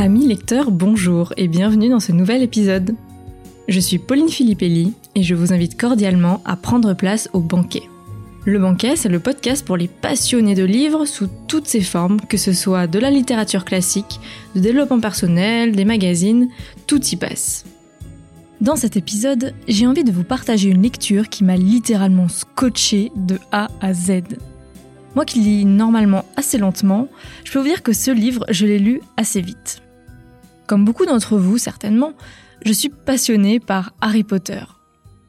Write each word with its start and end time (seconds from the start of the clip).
Amis 0.00 0.26
lecteurs, 0.26 0.70
bonjour 0.70 1.34
et 1.36 1.46
bienvenue 1.46 1.90
dans 1.90 2.00
ce 2.00 2.10
nouvel 2.10 2.40
épisode. 2.42 2.94
Je 3.68 3.78
suis 3.80 3.98
Pauline 3.98 4.30
Filippelli 4.30 4.94
et 5.14 5.22
je 5.22 5.34
vous 5.34 5.52
invite 5.52 5.78
cordialement 5.78 6.40
à 6.46 6.56
prendre 6.56 6.94
place 6.94 7.28
au 7.34 7.40
banquet. 7.40 7.82
Le 8.46 8.58
banquet, 8.58 8.96
c'est 8.96 9.10
le 9.10 9.20
podcast 9.20 9.62
pour 9.62 9.76
les 9.76 9.88
passionnés 9.88 10.54
de 10.54 10.64
livres 10.64 11.04
sous 11.04 11.28
toutes 11.48 11.66
ses 11.66 11.82
formes, 11.82 12.18
que 12.18 12.38
ce 12.38 12.54
soit 12.54 12.86
de 12.86 12.98
la 12.98 13.10
littérature 13.10 13.66
classique, 13.66 14.20
de 14.54 14.60
développement 14.60 15.00
personnel, 15.00 15.76
des 15.76 15.84
magazines, 15.84 16.48
tout 16.86 17.04
y 17.04 17.16
passe. 17.16 17.66
Dans 18.62 18.76
cet 18.76 18.96
épisode, 18.96 19.52
j'ai 19.68 19.86
envie 19.86 20.04
de 20.04 20.12
vous 20.12 20.24
partager 20.24 20.70
une 20.70 20.80
lecture 20.80 21.28
qui 21.28 21.44
m'a 21.44 21.58
littéralement 21.58 22.30
scotché 22.30 23.12
de 23.16 23.38
A 23.52 23.68
à 23.82 23.92
Z. 23.92 24.22
Moi 25.14 25.26
qui 25.26 25.40
lis 25.40 25.66
normalement 25.66 26.24
assez 26.38 26.56
lentement, 26.56 27.08
je 27.44 27.52
peux 27.52 27.58
vous 27.58 27.66
dire 27.66 27.82
que 27.82 27.92
ce 27.92 28.10
livre, 28.10 28.46
je 28.48 28.64
l'ai 28.64 28.78
lu 28.78 29.02
assez 29.18 29.42
vite. 29.42 29.82
Comme 30.70 30.84
beaucoup 30.84 31.04
d'entre 31.04 31.36
vous 31.36 31.58
certainement, 31.58 32.12
je 32.64 32.72
suis 32.72 32.90
passionnée 32.90 33.58
par 33.58 33.92
Harry 34.00 34.22
Potter. 34.22 34.62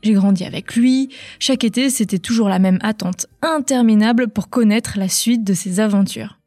J'ai 0.03 0.13
grandi 0.13 0.45
avec 0.45 0.75
lui, 0.75 1.09
chaque 1.39 1.63
été 1.63 1.89
c'était 1.89 2.19
toujours 2.19 2.47
la 2.47 2.59
même 2.59 2.77
attente 2.83 3.25
interminable 3.41 4.27
pour 4.27 4.51
connaître 4.51 4.99
la 4.99 5.09
suite 5.09 5.43
de 5.43 5.55
ses 5.55 5.79
aventures. 5.79 6.37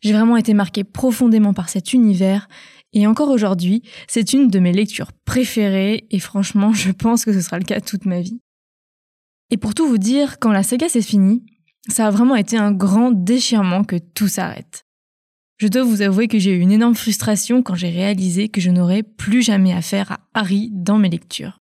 J'ai 0.00 0.12
vraiment 0.12 0.36
été 0.36 0.54
marquée 0.54 0.84
profondément 0.84 1.54
par 1.54 1.68
cet 1.68 1.92
univers 1.92 2.48
et 2.92 3.08
encore 3.08 3.30
aujourd'hui, 3.30 3.82
c'est 4.06 4.32
une 4.32 4.46
de 4.46 4.60
mes 4.60 4.72
lectures 4.72 5.10
préférées 5.24 6.06
et 6.12 6.20
franchement, 6.20 6.72
je 6.72 6.92
pense 6.92 7.24
que 7.24 7.32
ce 7.32 7.40
sera 7.40 7.58
le 7.58 7.64
cas 7.64 7.80
toute 7.80 8.06
ma 8.06 8.20
vie. 8.20 8.38
Et 9.50 9.56
pour 9.56 9.74
tout 9.74 9.88
vous 9.88 9.98
dire, 9.98 10.38
quand 10.38 10.52
la 10.52 10.62
saga 10.62 10.88
s'est 10.88 11.02
finie, 11.02 11.44
ça 11.88 12.06
a 12.06 12.10
vraiment 12.12 12.36
été 12.36 12.56
un 12.56 12.70
grand 12.70 13.10
déchirement 13.10 13.82
que 13.82 13.96
tout 13.96 14.28
s'arrête. 14.28 14.84
Je 15.60 15.68
dois 15.68 15.84
vous 15.84 16.00
avouer 16.00 16.26
que 16.26 16.38
j'ai 16.38 16.52
eu 16.52 16.60
une 16.60 16.72
énorme 16.72 16.94
frustration 16.94 17.62
quand 17.62 17.74
j'ai 17.74 17.90
réalisé 17.90 18.48
que 18.48 18.62
je 18.62 18.70
n'aurais 18.70 19.02
plus 19.02 19.42
jamais 19.42 19.74
affaire 19.74 20.12
à 20.12 20.20
Harry 20.32 20.70
dans 20.72 20.96
mes 20.96 21.10
lectures. 21.10 21.58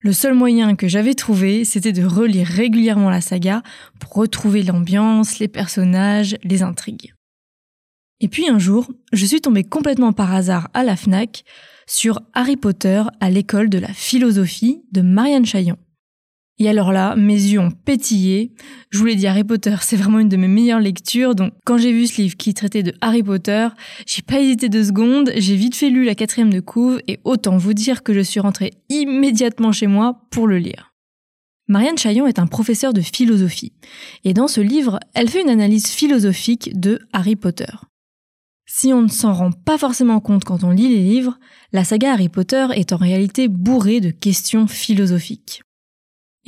Le 0.00 0.12
seul 0.12 0.34
moyen 0.34 0.74
que 0.74 0.88
j'avais 0.88 1.14
trouvé, 1.14 1.64
c'était 1.64 1.92
de 1.92 2.04
relire 2.04 2.48
régulièrement 2.48 3.10
la 3.10 3.20
saga 3.20 3.62
pour 4.00 4.14
retrouver 4.14 4.64
l'ambiance, 4.64 5.38
les 5.38 5.46
personnages, 5.46 6.36
les 6.42 6.64
intrigues. 6.64 7.14
Et 8.18 8.26
puis 8.26 8.48
un 8.48 8.58
jour, 8.58 8.90
je 9.12 9.24
suis 9.24 9.40
tombée 9.40 9.62
complètement 9.62 10.12
par 10.12 10.34
hasard 10.34 10.68
à 10.74 10.82
la 10.82 10.96
FNAC 10.96 11.44
sur 11.86 12.20
Harry 12.34 12.56
Potter 12.56 13.04
à 13.20 13.30
l'école 13.30 13.70
de 13.70 13.78
la 13.78 13.92
philosophie 13.92 14.82
de 14.90 15.00
Marianne 15.00 15.46
Chaillon. 15.46 15.76
Et 16.60 16.68
alors 16.68 16.92
là, 16.92 17.14
mes 17.14 17.34
yeux 17.34 17.60
ont 17.60 17.70
pétillé. 17.70 18.52
Je 18.90 18.98
vous 18.98 19.06
l'ai 19.06 19.14
dit, 19.14 19.26
Harry 19.26 19.44
Potter, 19.44 19.76
c'est 19.82 19.96
vraiment 19.96 20.18
une 20.18 20.28
de 20.28 20.36
mes 20.36 20.48
meilleures 20.48 20.80
lectures. 20.80 21.34
Donc, 21.34 21.52
quand 21.64 21.78
j'ai 21.78 21.92
vu 21.92 22.06
ce 22.06 22.20
livre 22.20 22.36
qui 22.36 22.54
traitait 22.54 22.82
de 22.82 22.94
Harry 23.00 23.22
Potter, 23.22 23.68
j'ai 24.06 24.22
pas 24.22 24.40
hésité 24.40 24.68
deux 24.68 24.84
secondes. 24.84 25.30
J'ai 25.36 25.56
vite 25.56 25.76
fait 25.76 25.90
lu 25.90 26.04
la 26.04 26.14
quatrième 26.14 26.52
de 26.52 26.60
couve 26.60 27.00
et 27.06 27.20
autant 27.24 27.56
vous 27.56 27.74
dire 27.74 28.02
que 28.02 28.12
je 28.12 28.20
suis 28.20 28.40
rentrée 28.40 28.72
immédiatement 28.88 29.72
chez 29.72 29.86
moi 29.86 30.26
pour 30.30 30.46
le 30.46 30.58
lire. 30.58 30.92
Marianne 31.68 31.98
Chaillon 31.98 32.26
est 32.26 32.38
un 32.38 32.46
professeur 32.46 32.94
de 32.94 33.02
philosophie. 33.02 33.74
Et 34.24 34.32
dans 34.32 34.48
ce 34.48 34.62
livre, 34.62 34.98
elle 35.14 35.28
fait 35.28 35.42
une 35.42 35.50
analyse 35.50 35.88
philosophique 35.88 36.70
de 36.80 36.98
Harry 37.12 37.36
Potter. 37.36 37.66
Si 38.66 38.92
on 38.92 39.02
ne 39.02 39.08
s'en 39.08 39.34
rend 39.34 39.52
pas 39.52 39.78
forcément 39.78 40.20
compte 40.20 40.44
quand 40.44 40.64
on 40.64 40.70
lit 40.70 40.88
les 40.88 41.02
livres, 41.02 41.38
la 41.72 41.84
saga 41.84 42.12
Harry 42.12 42.30
Potter 42.30 42.66
est 42.74 42.92
en 42.92 42.96
réalité 42.96 43.48
bourrée 43.48 44.00
de 44.00 44.10
questions 44.10 44.66
philosophiques. 44.66 45.62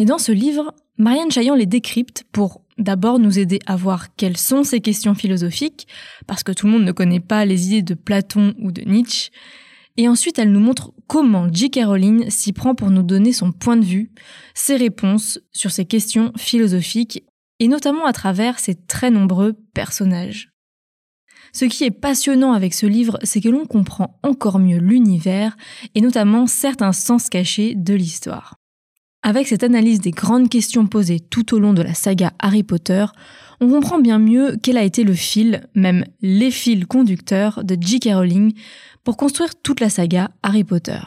Et 0.01 0.07
dans 0.07 0.17
ce 0.17 0.33
livre, 0.33 0.73
Marianne 0.97 1.31
Chaillon 1.31 1.55
les 1.55 1.67
décrypte 1.67 2.25
pour 2.33 2.63
d'abord 2.79 3.19
nous 3.19 3.39
aider 3.39 3.59
à 3.67 3.77
voir 3.77 4.17
quelles 4.17 4.39
sont 4.39 4.65
ces 4.65 4.81
questions 4.81 5.15
philosophiques, 5.15 5.87
parce 6.27 6.43
que 6.43 6.53
tout 6.53 6.65
le 6.65 6.73
monde 6.73 6.85
ne 6.85 6.93
connaît 6.93 7.21
pas 7.21 7.45
les 7.45 7.67
idées 7.67 7.83
de 7.83 7.93
Platon 7.93 8.55
ou 8.59 8.73
de 8.73 8.81
Nietzsche, 8.81 9.31
et 9.99 10.09
ensuite 10.09 10.39
elle 10.39 10.53
nous 10.53 10.61
montre 10.61 10.95
comment 11.07 11.53
J.K. 11.53 11.81
Rowling 11.85 12.31
s'y 12.31 12.55
prend 12.55 12.75
pour 12.75 12.89
nous 12.89 13.03
donner 13.03 13.35
son 13.35 13.53
point 13.53 13.77
de 13.77 13.85
vue, 13.85 14.11
ses 14.55 14.77
réponses 14.77 15.39
sur 15.53 15.71
ces 15.71 15.85
questions 15.85 16.33
philosophiques, 16.35 17.23
et 17.59 17.69
notamment 17.69 18.07
à 18.07 18.15
travers 18.15 18.59
ses 18.59 18.77
très 18.77 19.11
nombreux 19.11 19.53
personnages. 19.75 20.49
Ce 21.53 21.67
qui 21.67 21.85
est 21.85 21.91
passionnant 21.91 22.55
avec 22.55 22.73
ce 22.73 22.87
livre, 22.87 23.19
c'est 23.23 23.43
que 23.43 23.51
l'on 23.51 23.67
comprend 23.67 24.19
encore 24.23 24.61
mieux 24.61 24.79
l'univers, 24.79 25.59
et 25.95 26.01
notamment 26.01 26.47
certains 26.47 26.95
sens 26.95 27.29
cachés 27.29 27.75
de 27.75 27.93
l'histoire. 27.93 28.60
Avec 29.23 29.49
cette 29.49 29.65
analyse 29.65 30.01
des 30.01 30.13
grandes 30.13 30.49
questions 30.49 30.87
posées 30.87 31.21
tout 31.21 31.55
au 31.55 31.59
long 31.59 31.75
de 31.75 31.83
la 31.83 31.93
saga 31.93 32.33
Harry 32.39 32.63
Potter, 32.63 33.05
on 33.61 33.69
comprend 33.69 33.99
bien 33.99 34.19
mieux 34.19 34.57
quel 34.63 34.79
a 34.79 34.83
été 34.83 35.05
le 35.05 35.13
fil, 35.13 35.69
même 35.75 36.07
les 36.23 36.51
fils 36.51 36.87
conducteurs 36.87 37.63
de 37.63 37.77
J.K. 37.79 38.15
Rowling 38.15 38.55
pour 39.05 39.19
construire 39.19 39.61
toute 39.63 39.81
la 39.81 39.91
saga 39.91 40.31
Harry 40.43 40.65
Potter. 40.65 41.01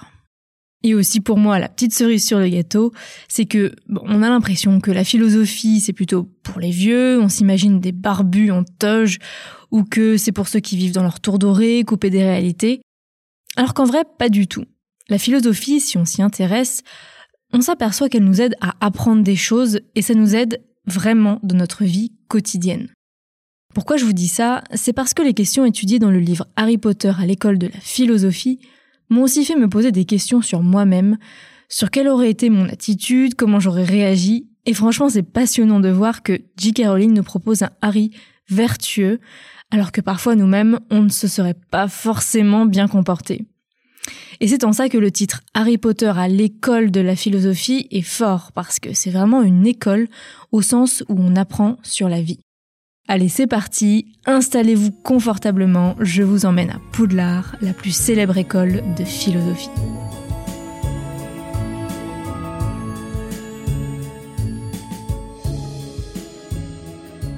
Et 0.84 0.94
aussi 0.94 1.22
pour 1.22 1.38
moi, 1.38 1.58
la 1.58 1.70
petite 1.70 1.94
cerise 1.94 2.28
sur 2.28 2.40
le 2.40 2.50
gâteau, 2.50 2.92
c'est 3.28 3.46
que 3.46 3.74
on 3.90 4.22
a 4.22 4.30
l'impression 4.30 4.80
que 4.80 4.92
la 4.92 5.06
philosophie 5.06 5.80
c'est 5.80 5.94
plutôt 5.94 6.30
pour 6.44 6.60
les 6.60 6.72
vieux, 6.72 7.20
on 7.20 7.30
s'imagine 7.30 7.80
des 7.80 7.94
barbus 7.94 8.52
en 8.52 8.64
toge, 8.64 9.18
ou 9.72 9.84
que 9.84 10.18
c'est 10.18 10.34
pour 10.34 10.48
ceux 10.48 10.60
qui 10.60 10.78
vivent 10.78 10.94
dans 10.94 11.04
leur 11.04 11.20
tour 11.20 11.40
doré, 11.40 11.84
coupés 11.84 12.12
des 12.12 12.24
réalités. 12.24 12.82
Alors 13.56 13.74
qu'en 13.74 13.86
vrai, 13.86 14.04
pas 14.20 14.30
du 14.30 14.46
tout. 14.46 14.66
La 15.10 15.18
philosophie, 15.18 15.80
si 15.80 15.98
on 15.98 16.06
s'y 16.06 16.22
intéresse, 16.22 16.84
on 17.54 17.62
s'aperçoit 17.62 18.10
qu'elle 18.10 18.26
nous 18.26 18.42
aide 18.42 18.56
à 18.60 18.74
apprendre 18.82 19.24
des 19.24 19.36
choses 19.36 19.80
et 19.96 20.02
ça 20.02 20.16
nous 20.16 20.36
aide 20.36 20.62
vraiment 20.86 21.40
dans 21.44 21.56
notre 21.56 21.84
vie 21.84 22.12
quotidienne. 22.28 22.90
Pourquoi 23.74 23.98
je 23.98 24.06
vous 24.06 24.14
dis 24.14 24.28
ça? 24.28 24.64
C'est 24.74 24.94
parce 24.94 25.14
que 25.14 25.24
les 25.24 25.34
questions 25.34 25.66
étudiées 25.66 26.00
dans 26.00 26.12
le 26.12 26.20
livre 26.20 26.48
Harry 26.56 26.78
Potter 26.78 27.12
à 27.18 27.26
l'école 27.26 27.58
de 27.58 27.68
la 27.68 27.80
philosophie 27.80 28.60
m'ont 29.10 29.24
aussi 29.24 29.46
fait 29.46 29.56
me 29.56 29.70
poser 29.70 29.92
des 29.92 30.06
questions 30.06 30.42
sur 30.42 30.62
moi-même, 30.62 31.18
sur 31.70 31.90
quelle 31.90 32.08
aurait 32.08 32.30
été 32.30 32.50
mon 32.50 32.68
attitude, 32.68 33.36
comment 33.36 33.60
j'aurais 33.60 33.84
réagi, 33.84 34.48
et 34.66 34.74
franchement 34.74 35.10
c'est 35.10 35.24
passionnant 35.24 35.80
de 35.80 35.90
voir 35.90 36.24
que 36.24 36.40
J.K. 36.58 36.84
Rowling 36.86 37.14
nous 37.14 37.24
propose 37.24 37.64
un 37.64 37.72
Harry 37.82 38.12
vertueux, 38.50 39.20
alors 39.72 39.92
que 39.92 40.02
parfois 40.02 40.36
nous-mêmes 40.36 40.80
on 40.92 41.04
ne 41.04 41.10
se 41.10 41.28
serait 41.28 41.58
pas 41.72 41.88
forcément 41.88 42.66
bien 42.66 42.88
comporté. 42.88 43.48
Et 44.40 44.48
c'est 44.48 44.64
en 44.64 44.74
ça 44.74 44.90
que 44.90 44.98
le 44.98 45.12
titre 45.12 45.42
Harry 45.54 45.78
Potter 45.78 46.12
à 46.16 46.28
l'école 46.28 46.92
de 46.92 47.02
la 47.02 47.16
philosophie 47.16 47.88
est 47.92 48.02
fort, 48.02 48.52
parce 48.54 48.80
que 48.80 48.94
c'est 48.94 49.12
vraiment 49.12 49.42
une 49.42 49.66
école 49.66 50.08
au 50.52 50.62
sens 50.62 51.04
où 51.10 51.16
on 51.18 51.36
apprend 51.36 51.78
sur 51.84 52.10
la 52.10 52.22
vie. 52.22 52.40
Allez, 53.08 53.28
c'est 53.28 53.48
parti, 53.48 54.14
installez-vous 54.26 54.92
confortablement, 54.92 55.96
je 56.00 56.24
vous 56.24 56.46
emmène 56.46 56.70
à 56.70 56.80
Poudlard, 56.94 57.56
la 57.62 57.74
plus 57.74 57.96
célèbre 57.96 58.38
école 58.38 58.82
de 58.98 59.04
philosophie. 59.04 59.70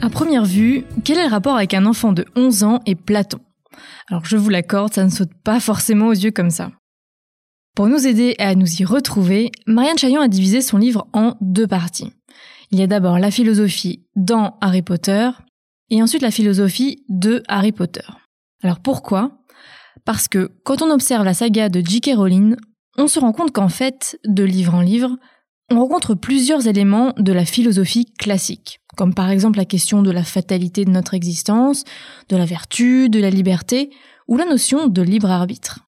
À 0.01 0.09
première 0.11 0.45
vue, 0.45 0.85
quel 1.03 1.17
est 1.17 1.23
le 1.23 1.31
rapport 1.31 1.55
avec 1.55 1.73
un 1.73 1.87
enfant 1.87 2.13
de 2.13 2.25
11 2.35 2.63
ans 2.63 2.79
et 2.85 2.93
Platon? 2.93 3.39
Alors 4.09 4.25
je 4.25 4.37
vous 4.37 4.49
l'accorde, 4.49 4.93
ça 4.93 5.03
ne 5.03 5.09
saute 5.09 5.33
pas 5.43 5.59
forcément 5.59 6.07
aux 6.07 6.13
yeux 6.13 6.31
comme 6.31 6.49
ça. 6.49 6.71
Pour 7.75 7.87
nous 7.87 8.07
aider 8.07 8.35
à 8.39 8.55
nous 8.55 8.81
y 8.81 8.85
retrouver, 8.85 9.51
Marianne 9.67 9.97
Chaillon 9.97 10.21
a 10.21 10.29
divisé 10.29 10.61
son 10.61 10.77
livre 10.77 11.07
en 11.11 11.35
deux 11.41 11.67
parties. 11.67 12.13
Il 12.71 12.79
y 12.79 12.83
a 12.83 12.87
d'abord 12.87 13.19
la 13.19 13.31
philosophie 13.31 14.05
dans 14.15 14.57
Harry 14.61 14.81
Potter 14.81 15.29
et 15.89 16.01
ensuite 16.01 16.21
la 16.21 16.31
philosophie 16.31 17.03
de 17.09 17.43
Harry 17.47 17.71
Potter. 17.71 18.05
Alors 18.63 18.79
pourquoi? 18.79 19.39
Parce 20.05 20.27
que 20.27 20.51
quand 20.63 20.81
on 20.81 20.91
observe 20.91 21.25
la 21.25 21.33
saga 21.33 21.69
de 21.69 21.81
J.K. 21.85 22.11
Rowling, 22.15 22.55
on 22.97 23.07
se 23.07 23.19
rend 23.19 23.33
compte 23.33 23.51
qu'en 23.51 23.69
fait, 23.69 24.19
de 24.25 24.43
livre 24.43 24.73
en 24.73 24.81
livre, 24.81 25.17
on 25.69 25.79
rencontre 25.79 26.15
plusieurs 26.15 26.67
éléments 26.67 27.13
de 27.17 27.33
la 27.33 27.45
philosophie 27.45 28.05
classique, 28.17 28.79
comme 28.95 29.13
par 29.13 29.29
exemple 29.29 29.57
la 29.57 29.65
question 29.65 30.01
de 30.01 30.11
la 30.11 30.23
fatalité 30.23 30.85
de 30.85 30.91
notre 30.91 31.13
existence, 31.13 31.83
de 32.29 32.37
la 32.37 32.45
vertu, 32.45 33.09
de 33.09 33.19
la 33.19 33.29
liberté, 33.29 33.89
ou 34.27 34.37
la 34.37 34.45
notion 34.45 34.87
de 34.87 35.01
libre 35.01 35.29
arbitre 35.29 35.85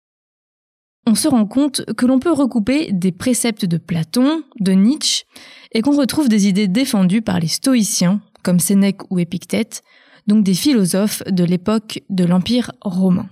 on 1.07 1.15
se 1.15 1.29
rend 1.29 1.45
compte 1.45 1.85
que 1.95 2.05
l'on 2.05 2.19
peut 2.19 2.33
recouper 2.33 2.91
des 2.91 3.13
préceptes 3.13 3.63
de 3.63 3.77
Platon, 3.77 4.43
de 4.59 4.73
Nietzsche, 4.73 5.23
et 5.71 5.81
qu'on 5.81 5.95
retrouve 5.95 6.27
des 6.27 6.47
idées 6.47 6.67
défendues 6.67 7.21
par 7.21 7.39
les 7.39 7.47
stoïciens, 7.47 8.19
comme 8.43 8.59
Sénèque 8.59 9.09
ou 9.09 9.17
Épictète, 9.17 9.83
donc 10.27 10.43
des 10.43 10.53
philosophes 10.53 11.23
de 11.29 11.45
l'époque 11.45 12.01
de 12.09 12.25
l'Empire 12.25 12.73
romain. 12.81 13.29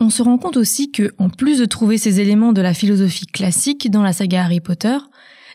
On 0.00 0.10
se 0.10 0.22
rend 0.22 0.38
compte 0.38 0.56
aussi 0.56 0.92
que, 0.92 1.12
en 1.18 1.28
plus 1.28 1.58
de 1.58 1.64
trouver 1.64 1.98
ces 1.98 2.20
éléments 2.20 2.52
de 2.52 2.62
la 2.62 2.74
philosophie 2.74 3.26
classique 3.26 3.90
dans 3.90 4.02
la 4.02 4.12
saga 4.12 4.44
Harry 4.44 4.60
Potter, 4.60 4.96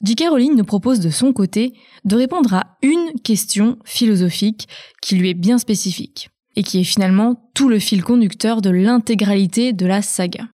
J.K. 0.03 0.25
Rowling 0.29 0.55
nous 0.57 0.65
propose 0.65 0.99
de 0.99 1.09
son 1.09 1.31
côté 1.31 1.73
de 2.03 2.17
répondre 2.17 2.53
à 2.53 2.77
une 2.81 3.13
question 3.23 3.79
philosophique 3.85 4.67
qui 5.01 5.15
lui 5.15 5.29
est 5.29 5.33
bien 5.33 5.57
spécifique, 5.57 6.29
et 6.57 6.63
qui 6.63 6.81
est 6.81 6.83
finalement 6.83 7.49
tout 7.53 7.69
le 7.69 7.79
fil 7.79 8.03
conducteur 8.03 8.61
de 8.61 8.69
l'intégralité 8.69 9.71
de 9.71 9.85
la 9.85 10.01
saga. 10.01 10.49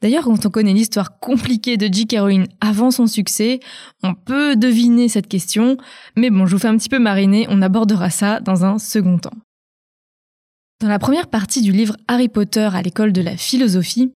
D'ailleurs, 0.00 0.24
quand 0.24 0.46
on 0.46 0.50
connaît 0.50 0.72
l'histoire 0.72 1.18
compliquée 1.18 1.76
de 1.76 1.92
J.K. 1.92 2.16
Rowling 2.20 2.46
avant 2.62 2.90
son 2.90 3.06
succès, 3.06 3.60
on 4.02 4.14
peut 4.14 4.56
deviner 4.56 5.10
cette 5.10 5.28
question, 5.28 5.76
mais 6.16 6.30
bon, 6.30 6.46
je 6.46 6.52
vous 6.54 6.58
fais 6.58 6.68
un 6.68 6.76
petit 6.78 6.88
peu 6.88 6.98
mariner, 6.98 7.46
on 7.50 7.60
abordera 7.60 8.08
ça 8.08 8.40
dans 8.40 8.64
un 8.64 8.78
second 8.78 9.18
temps. 9.18 9.36
Dans 10.80 10.88
la 10.88 10.98
première 10.98 11.28
partie 11.28 11.60
du 11.60 11.72
livre 11.72 11.96
Harry 12.08 12.28
Potter 12.28 12.68
à 12.72 12.80
l'école 12.80 13.12
de 13.12 13.22
la 13.22 13.36
philosophie, 13.36 14.12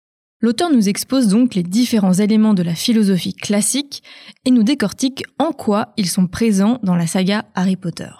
l'auteur 0.44 0.70
nous 0.70 0.90
expose 0.90 1.28
donc 1.28 1.54
les 1.54 1.62
différents 1.62 2.12
éléments 2.12 2.52
de 2.52 2.62
la 2.62 2.74
philosophie 2.74 3.32
classique 3.32 4.02
et 4.44 4.50
nous 4.50 4.62
décortique 4.62 5.24
en 5.38 5.52
quoi 5.52 5.94
ils 5.96 6.08
sont 6.08 6.26
présents 6.26 6.80
dans 6.82 6.96
la 6.96 7.06
saga 7.06 7.46
Harry 7.54 7.76
Potter. 7.76 8.10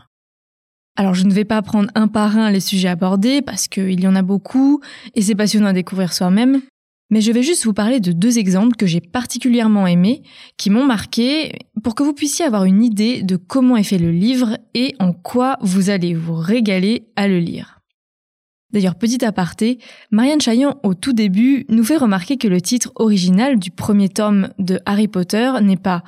Alors 0.97 1.13
je 1.13 1.27
ne 1.27 1.35
vais 1.35 1.45
pas 1.45 1.61
prendre 1.61 1.91
un 1.95 2.09
par 2.09 2.39
un 2.39 2.51
les 2.51 2.61
sujets 2.61 2.89
abordés 2.89 3.43
parce 3.43 3.69
qu'il 3.69 4.01
y 4.01 4.09
en 4.09 4.17
a 4.17 4.23
beaucoup 4.23 4.81
et 5.15 5.21
c'est 5.21 5.35
passionnant 5.35 5.67
à 5.67 5.73
découvrir 5.75 6.15
soi-même, 6.15 6.63
mais 7.11 7.21
je 7.21 7.31
vais 7.31 7.43
juste 7.43 7.67
vous 7.67 7.75
parler 7.75 8.01
de 8.01 8.13
deux 8.13 8.39
exemples 8.39 8.77
que 8.77 8.87
j'ai 8.87 9.03
particulièrement 9.03 9.87
aimés, 9.87 10.23
qui 10.57 10.71
m'ont 10.71 10.87
marqué, 10.87 11.53
pour 11.83 11.95
que 11.95 12.03
vous 12.03 12.15
puissiez 12.15 12.47
avoir 12.47 12.65
une 12.65 12.83
idée 12.83 13.23
de 13.23 13.37
comment 13.37 13.77
est 13.77 13.83
fait 13.83 13.99
le 13.99 14.13
livre 14.13 14.57
et 14.73 14.95
en 14.99 15.13
quoi 15.13 15.59
vous 15.61 15.91
allez 15.91 16.15
vous 16.15 16.37
régaler 16.37 17.07
à 17.17 17.29
le 17.29 17.39
lire. 17.39 17.74
D'ailleurs, 18.75 18.97
petit 18.97 19.25
aparté, 19.25 19.79
Marianne 20.11 20.41
Chaillan, 20.41 20.81
au 20.83 20.95
tout 20.95 21.13
début, 21.13 21.65
nous 21.69 21.85
fait 21.85 21.97
remarquer 21.97 22.37
que 22.39 22.49
le 22.49 22.61
titre 22.61 22.91
original 22.97 23.57
du 23.57 23.71
premier 23.71 24.09
tome 24.09 24.49
de 24.59 24.81
Harry 24.85 25.07
Potter 25.07 25.53
n'est 25.63 25.77
pas 25.77 26.03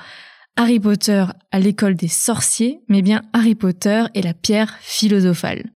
Harry 0.56 0.80
Potter 0.80 1.26
à 1.52 1.60
l'école 1.60 1.94
des 1.94 2.08
sorciers, 2.08 2.80
mais 2.88 3.02
bien 3.02 3.22
Harry 3.32 3.54
Potter 3.54 4.06
et 4.14 4.20
la 4.20 4.34
pierre 4.34 4.78
philosophale. 4.80 5.70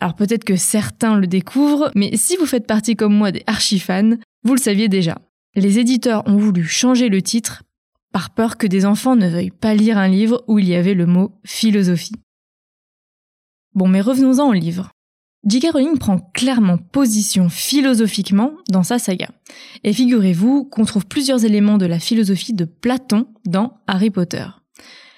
Alors 0.00 0.14
peut-être 0.14 0.44
que 0.44 0.54
certains 0.54 1.16
le 1.16 1.26
découvrent, 1.26 1.90
mais 1.96 2.16
si 2.16 2.36
vous 2.36 2.46
faites 2.46 2.68
partie 2.68 2.94
comme 2.94 3.16
moi 3.16 3.32
des 3.32 3.42
archifans, 3.48 4.16
vous 4.44 4.54
le 4.54 4.60
saviez 4.60 4.88
déjà. 4.88 5.18
Les 5.56 5.80
éditeurs 5.80 6.22
ont 6.28 6.36
voulu 6.36 6.62
changer 6.62 7.08
le 7.08 7.20
titre 7.20 7.64
par 8.12 8.30
peur 8.30 8.58
que 8.58 8.68
des 8.68 8.86
enfants 8.86 9.16
ne 9.16 9.28
veuillent 9.28 9.50
pas 9.50 9.74
lire 9.74 9.98
un 9.98 10.08
livre 10.08 10.44
où 10.46 10.60
il 10.60 10.68
y 10.68 10.76
avait 10.76 10.94
le 10.94 11.06
mot 11.06 11.32
philosophie. 11.44 12.14
Bon, 13.74 13.88
mais 13.88 14.00
revenons-en 14.00 14.48
au 14.48 14.52
livre. 14.52 14.92
J.K. 15.44 15.72
Rowling 15.72 15.98
prend 15.98 16.18
clairement 16.34 16.78
position 16.78 17.48
philosophiquement 17.48 18.52
dans 18.70 18.84
sa 18.84 19.00
saga. 19.00 19.28
Et 19.82 19.92
figurez-vous 19.92 20.64
qu'on 20.64 20.84
trouve 20.84 21.06
plusieurs 21.06 21.44
éléments 21.44 21.78
de 21.78 21.86
la 21.86 21.98
philosophie 21.98 22.52
de 22.52 22.64
Platon 22.64 23.26
dans 23.44 23.80
Harry 23.88 24.10
Potter. 24.10 24.46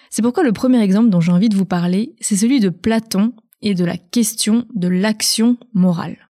C'est 0.09 0.23
pourquoi 0.23 0.43
le 0.43 0.53
premier 0.53 0.81
exemple 0.81 1.11
dont 1.11 1.21
j'ai 1.21 1.33
envie 1.33 1.51
de 1.51 1.57
vous 1.57 1.67
parler, 1.67 2.15
c'est 2.21 2.37
celui 2.37 2.61
de 2.61 2.71
Platon 2.71 3.35
et 3.61 3.75
de 3.75 3.85
la 3.85 3.99
question 3.99 4.65
de 4.75 4.89
l'action 4.89 5.59
morale. 5.75 6.31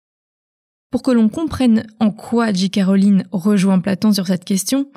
Pour 0.91 1.03
que 1.03 1.11
l'on 1.11 1.29
comprenne 1.29 1.87
en 2.01 2.13
quoi 2.13 2.51
J.K. 2.53 2.81
Rowling 2.85 3.25
rejoint 3.31 3.81
Platon 3.81 4.13
sur 4.13 4.27
cette 4.27 4.45
question, 4.47 4.91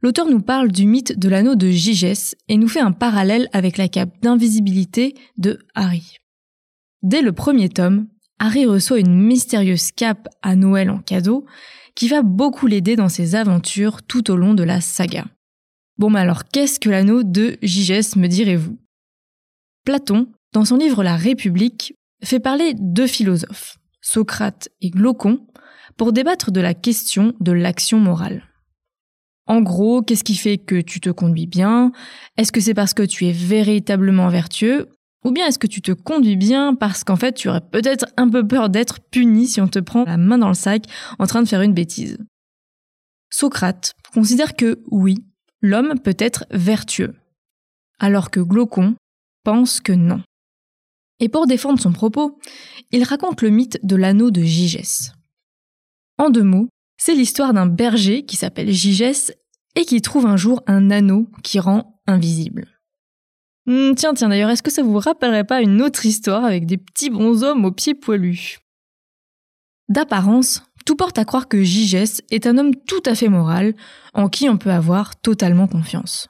l'auteur 0.00 0.26
nous 0.30 0.40
parle 0.40 0.72
du 0.72 0.86
mythe 0.86 1.18
de 1.18 1.28
l'anneau 1.28 1.56
de 1.56 1.68
Gigès 1.68 2.34
et 2.48 2.56
nous 2.56 2.68
fait 2.68 2.80
un 2.80 2.92
parallèle 2.92 3.48
avec 3.52 3.76
la 3.76 3.88
cape 3.88 4.18
d'invisibilité 4.22 5.14
de 5.36 5.58
Harry. 5.74 6.16
Dès 7.02 7.20
le 7.20 7.32
premier 7.32 7.68
tome, 7.68 8.06
Harry 8.42 8.64
reçoit 8.64 9.00
une 9.00 9.14
mystérieuse 9.14 9.92
cape 9.92 10.26
à 10.40 10.56
Noël 10.56 10.88
en 10.88 10.98
cadeau 10.98 11.44
qui 11.94 12.08
va 12.08 12.22
beaucoup 12.22 12.66
l'aider 12.66 12.96
dans 12.96 13.10
ses 13.10 13.34
aventures 13.34 14.02
tout 14.02 14.30
au 14.30 14.36
long 14.36 14.54
de 14.54 14.62
la 14.62 14.80
saga. 14.80 15.26
Bon, 15.98 16.08
mais 16.08 16.20
alors 16.20 16.44
qu'est-ce 16.44 16.80
que 16.80 16.88
l'anneau 16.88 17.22
de 17.22 17.58
Gigès, 17.62 18.16
me 18.16 18.26
direz-vous? 18.26 18.78
Platon, 19.84 20.32
dans 20.54 20.64
son 20.64 20.78
livre 20.78 21.04
La 21.04 21.16
République, 21.16 21.94
fait 22.24 22.40
parler 22.40 22.72
deux 22.78 23.06
philosophes, 23.06 23.76
Socrate 24.00 24.70
et 24.80 24.88
Glaucon, 24.88 25.46
pour 25.98 26.14
débattre 26.14 26.50
de 26.50 26.62
la 26.62 26.72
question 26.72 27.34
de 27.40 27.52
l'action 27.52 27.98
morale. 27.98 28.44
En 29.46 29.60
gros, 29.60 30.00
qu'est-ce 30.00 30.24
qui 30.24 30.36
fait 30.36 30.56
que 30.56 30.80
tu 30.80 31.00
te 31.00 31.10
conduis 31.10 31.46
bien? 31.46 31.92
Est-ce 32.38 32.52
que 32.52 32.60
c'est 32.60 32.72
parce 32.72 32.94
que 32.94 33.02
tu 33.02 33.26
es 33.26 33.32
véritablement 33.32 34.30
vertueux 34.30 34.88
Ou 35.24 35.32
bien 35.32 35.46
est-ce 35.46 35.58
que 35.58 35.66
tu 35.66 35.82
te 35.82 35.92
conduis 35.92 36.36
bien 36.36 36.74
parce 36.74 37.04
qu'en 37.04 37.16
fait 37.16 37.34
tu 37.34 37.48
aurais 37.48 37.60
peut-être 37.60 38.06
un 38.16 38.28
peu 38.28 38.46
peur 38.46 38.70
d'être 38.70 39.00
puni 39.00 39.46
si 39.46 39.60
on 39.60 39.68
te 39.68 39.78
prend 39.78 40.04
la 40.04 40.16
main 40.16 40.38
dans 40.38 40.48
le 40.48 40.54
sac 40.54 40.84
en 41.18 41.26
train 41.26 41.42
de 41.42 41.48
faire 41.48 41.62
une 41.62 41.74
bêtise? 41.74 42.18
Socrate 43.30 43.94
considère 44.12 44.56
que 44.56 44.82
oui, 44.90 45.24
l'homme 45.60 46.00
peut 46.00 46.16
être 46.18 46.46
vertueux, 46.50 47.14
alors 47.98 48.30
que 48.30 48.40
Glaucon 48.40 48.96
pense 49.44 49.80
que 49.80 49.92
non. 49.92 50.22
Et 51.20 51.28
pour 51.28 51.46
défendre 51.46 51.80
son 51.80 51.92
propos, 51.92 52.38
il 52.90 53.04
raconte 53.04 53.42
le 53.42 53.50
mythe 53.50 53.78
de 53.82 53.96
l'anneau 53.96 54.30
de 54.30 54.42
Gigès. 54.42 55.12
En 56.18 56.30
deux 56.30 56.42
mots, 56.42 56.68
c'est 56.96 57.14
l'histoire 57.14 57.52
d'un 57.52 57.66
berger 57.66 58.24
qui 58.24 58.36
s'appelle 58.36 58.70
Gigès 58.70 59.32
et 59.76 59.84
qui 59.84 60.00
trouve 60.02 60.26
un 60.26 60.36
jour 60.36 60.62
un 60.66 60.90
anneau 60.90 61.28
qui 61.42 61.60
rend 61.60 62.00
invisible. 62.06 62.79
Hmm, 63.70 63.94
tiens, 63.94 64.14
tiens, 64.14 64.28
d'ailleurs, 64.28 64.50
est-ce 64.50 64.64
que 64.64 64.70
ça 64.72 64.82
vous 64.82 64.98
rappellerait 64.98 65.44
pas 65.44 65.60
une 65.60 65.80
autre 65.80 66.04
histoire 66.04 66.44
avec 66.44 66.66
des 66.66 66.76
petits 66.76 67.08
bonshommes 67.08 67.64
aux 67.64 67.70
pieds 67.70 67.94
poilus? 67.94 68.58
D'apparence, 69.88 70.64
tout 70.84 70.96
porte 70.96 71.18
à 71.18 71.24
croire 71.24 71.46
que 71.46 71.62
Gigès 71.62 72.20
est 72.32 72.48
un 72.48 72.58
homme 72.58 72.74
tout 72.74 73.02
à 73.06 73.14
fait 73.14 73.28
moral, 73.28 73.74
en 74.12 74.28
qui 74.28 74.48
on 74.48 74.58
peut 74.58 74.72
avoir 74.72 75.20
totalement 75.20 75.68
confiance. 75.68 76.26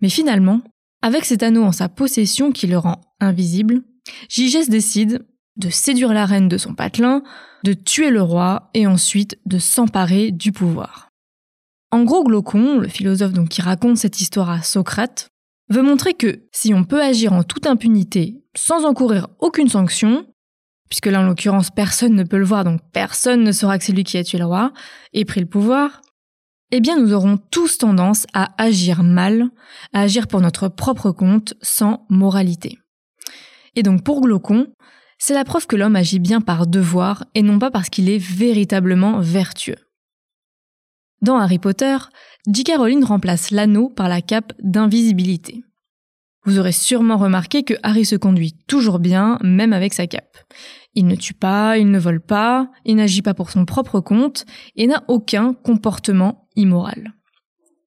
Mais 0.00 0.08
finalement, 0.08 0.62
avec 1.02 1.26
cet 1.26 1.42
anneau 1.42 1.62
en 1.62 1.72
sa 1.72 1.90
possession 1.90 2.52
qui 2.52 2.66
le 2.66 2.78
rend 2.78 3.02
invisible, 3.20 3.82
Gigès 4.30 4.70
décide 4.70 5.26
de 5.56 5.68
séduire 5.68 6.14
la 6.14 6.24
reine 6.24 6.48
de 6.48 6.56
son 6.56 6.74
patelin, 6.74 7.22
de 7.64 7.74
tuer 7.74 8.08
le 8.08 8.22
roi 8.22 8.70
et 8.72 8.86
ensuite 8.86 9.38
de 9.44 9.58
s'emparer 9.58 10.30
du 10.30 10.52
pouvoir. 10.52 11.10
En 11.90 12.04
gros, 12.04 12.24
Glaucon, 12.24 12.78
le 12.78 12.88
philosophe 12.88 13.34
donc 13.34 13.50
qui 13.50 13.60
raconte 13.60 13.98
cette 13.98 14.22
histoire 14.22 14.48
à 14.48 14.62
Socrate, 14.62 15.28
veut 15.68 15.82
montrer 15.82 16.14
que 16.14 16.46
si 16.52 16.72
on 16.74 16.84
peut 16.84 17.02
agir 17.02 17.32
en 17.32 17.42
toute 17.42 17.66
impunité 17.66 18.42
sans 18.56 18.84
encourir 18.84 19.28
aucune 19.38 19.68
sanction, 19.68 20.26
puisque 20.88 21.06
là 21.06 21.20
en 21.20 21.26
l'occurrence 21.26 21.70
personne 21.70 22.14
ne 22.14 22.24
peut 22.24 22.38
le 22.38 22.44
voir 22.44 22.64
donc 22.64 22.80
personne 22.92 23.42
ne 23.42 23.52
saura 23.52 23.78
que 23.78 23.84
c'est 23.84 23.92
lui 23.92 24.04
qui 24.04 24.18
a 24.18 24.24
tué 24.24 24.38
le 24.38 24.46
roi 24.46 24.72
et 25.12 25.24
pris 25.24 25.40
le 25.40 25.46
pouvoir, 25.46 26.00
eh 26.70 26.80
bien 26.80 26.98
nous 26.98 27.12
aurons 27.12 27.38
tous 27.50 27.78
tendance 27.78 28.26
à 28.34 28.50
agir 28.62 29.02
mal, 29.02 29.50
à 29.92 30.02
agir 30.02 30.26
pour 30.26 30.40
notre 30.40 30.68
propre 30.68 31.10
compte 31.12 31.54
sans 31.62 32.06
moralité. 32.08 32.78
Et 33.74 33.82
donc 33.82 34.04
pour 34.04 34.20
Glaucon, 34.20 34.66
c'est 35.18 35.34
la 35.34 35.44
preuve 35.44 35.66
que 35.66 35.76
l'homme 35.76 35.96
agit 35.96 36.20
bien 36.20 36.40
par 36.40 36.66
devoir 36.66 37.24
et 37.34 37.42
non 37.42 37.58
pas 37.58 37.70
parce 37.70 37.90
qu'il 37.90 38.08
est 38.08 38.18
véritablement 38.18 39.20
vertueux. 39.20 39.78
Dans 41.20 41.36
Harry 41.36 41.58
Potter, 41.58 41.96
J.K. 42.46 42.76
Rowling 42.78 43.04
remplace 43.04 43.50
l'anneau 43.50 43.88
par 43.88 44.08
la 44.08 44.22
cape 44.22 44.52
d'invisibilité. 44.62 45.64
Vous 46.44 46.58
aurez 46.58 46.72
sûrement 46.72 47.16
remarqué 47.16 47.62
que 47.62 47.74
Harry 47.82 48.04
se 48.04 48.16
conduit 48.16 48.54
toujours 48.66 49.00
bien, 49.00 49.38
même 49.42 49.72
avec 49.72 49.92
sa 49.92 50.06
cape. 50.06 50.38
Il 50.94 51.06
ne 51.06 51.16
tue 51.16 51.34
pas, 51.34 51.76
il 51.78 51.90
ne 51.90 51.98
vole 51.98 52.20
pas, 52.20 52.70
il 52.84 52.96
n'agit 52.96 53.22
pas 53.22 53.34
pour 53.34 53.50
son 53.50 53.64
propre 53.64 54.00
compte 54.00 54.46
et 54.76 54.86
n'a 54.86 55.04
aucun 55.08 55.52
comportement 55.52 56.48
immoral. 56.56 57.12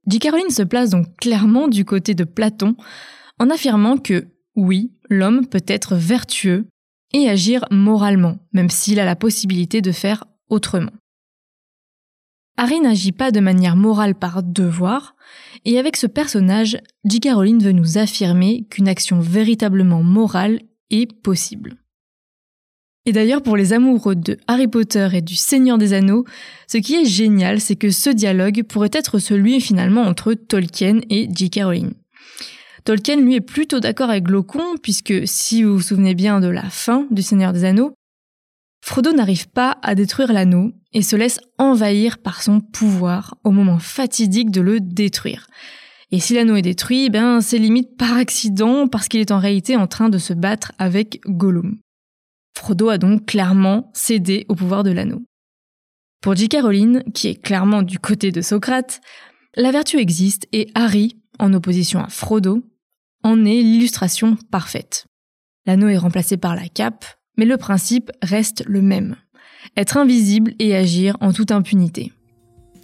J.K. 0.08 0.30
Rowling 0.32 0.50
se 0.50 0.64
place 0.64 0.90
donc 0.90 1.08
clairement 1.18 1.68
du 1.68 1.86
côté 1.86 2.14
de 2.14 2.24
Platon 2.24 2.76
en 3.40 3.50
affirmant 3.50 3.98
que 3.98 4.28
oui, 4.56 4.92
l'homme 5.10 5.48
peut 5.48 5.64
être 5.66 5.96
vertueux 5.96 6.68
et 7.14 7.30
agir 7.30 7.66
moralement, 7.72 8.38
même 8.54 8.70
s'il 8.70 9.00
a 9.00 9.06
la 9.06 9.16
possibilité 9.16 9.82
de 9.82 9.92
faire 9.92 10.26
autrement. 10.50 10.92
Harry 12.58 12.80
n'agit 12.80 13.12
pas 13.12 13.32
de 13.32 13.40
manière 13.40 13.76
morale 13.76 14.16
par 14.16 14.44
devoir, 14.44 15.16
et 15.66 15.80
avec 15.80 15.98
ce 15.98 16.08
personnage, 16.08 16.78
J. 17.06 17.20
Caroline 17.20 17.64
veut 17.64 17.72
nous 17.72 17.98
affirmer 17.98 18.66
qu'une 18.70 18.88
action 18.88 19.20
véritablement 19.20 20.04
morale 20.04 20.60
est 20.90 21.12
possible. 21.12 21.78
Et 23.06 23.14
d'ailleurs, 23.14 23.42
pour 23.42 23.58
les 23.58 23.74
amoureux 23.74 24.16
de 24.16 24.38
Harry 24.48 24.68
Potter 24.68 25.08
et 25.14 25.22
du 25.22 25.36
Seigneur 25.36 25.80
des 25.80 25.94
Anneaux, 25.94 26.24
ce 26.68 26.78
qui 26.78 26.96
est 26.96 27.06
génial, 27.06 27.60
c'est 27.60 27.76
que 27.76 27.90
ce 27.90 28.12
dialogue 28.12 28.62
pourrait 28.64 28.92
être 28.94 29.18
celui 29.18 29.60
finalement 29.60 30.04
entre 30.04 30.34
Tolkien 30.34 31.00
et 31.10 31.28
J.K. 31.34 31.62
Rowling. 31.64 31.94
Tolkien, 32.84 33.16
lui, 33.16 33.36
est 33.36 33.42
plutôt 33.42 33.80
d'accord 33.80 34.12
avec 34.12 34.26
Glaucon, 34.26 34.76
puisque 34.82 35.14
si 35.26 35.64
vous 35.64 35.74
vous 35.74 35.82
souvenez 35.82 36.14
bien 36.14 36.40
de 36.40 36.48
la 36.48 36.70
fin 36.70 37.08
du 37.10 37.24
Seigneur 37.24 37.54
des 37.54 37.66
Anneaux, 37.66 37.94
Frodo 38.84 39.14
n'arrive 39.14 39.48
pas 39.50 39.78
à 39.84 39.96
détruire 39.96 40.34
l'anneau 40.34 40.72
et 40.94 41.02
se 41.02 41.16
laisse 41.16 41.40
envahir 41.58 42.18
par 42.18 42.42
son 42.42 42.60
pouvoir 42.60 43.38
au 43.44 43.52
moment 43.52 43.80
fatidique 43.80 44.52
de 44.52 44.62
le 44.62 44.80
détruire. 44.80 45.48
Et 46.12 46.20
si 46.20 46.34
l'anneau 46.34 46.56
est 46.56 46.62
détruit, 46.62 47.10
ben 47.10 47.40
c'est 47.40 47.58
limite 47.58 47.96
par 47.98 48.18
accident 48.18 48.88
parce 48.88 49.08
qu'il 49.08 49.22
est 49.22 49.32
en 49.32 49.40
réalité 49.40 49.78
en 49.78 49.88
train 49.88 50.10
de 50.10 50.18
se 50.18 50.34
battre 50.34 50.74
avec 50.78 51.22
Gollum. 51.26 51.78
Frodo 52.58 52.90
a 52.90 52.98
donc 52.98 53.26
clairement 53.26 53.90
cédé 53.94 54.46
au 54.50 54.56
pouvoir 54.56 54.84
de 54.84 54.92
l'anneau. 54.92 55.24
Pour 56.22 56.36
J.K. 56.36 56.58
Rowling, 56.62 57.02
qui 57.14 57.30
est 57.30 57.42
clairement 57.42 57.82
du 57.82 57.98
côté 57.98 58.32
de 58.32 58.42
Socrate, 58.42 59.02
la 59.56 59.72
vertu 59.72 59.98
existe 59.98 60.48
et 60.52 60.70
Harry, 60.76 61.18
en 61.40 61.54
opposition 61.54 62.00
à 62.00 62.10
Frodo, 62.10 62.64
en 63.24 63.46
est 63.46 63.62
l'illustration 63.62 64.38
parfaite. 64.52 65.06
L'anneau 65.66 65.88
est 65.88 65.98
remplacé 65.98 66.38
par 66.38 66.56
la 66.56 66.68
cape, 66.68 67.06
mais 67.38 67.46
le 67.46 67.58
principe 67.58 68.12
reste 68.22 68.64
le 68.68 68.82
même. 68.82 69.16
Être 69.78 69.98
invisible 69.98 70.54
et 70.60 70.76
agir 70.76 71.18
en 71.22 71.34
toute 71.34 71.52
impunité. 71.52 72.12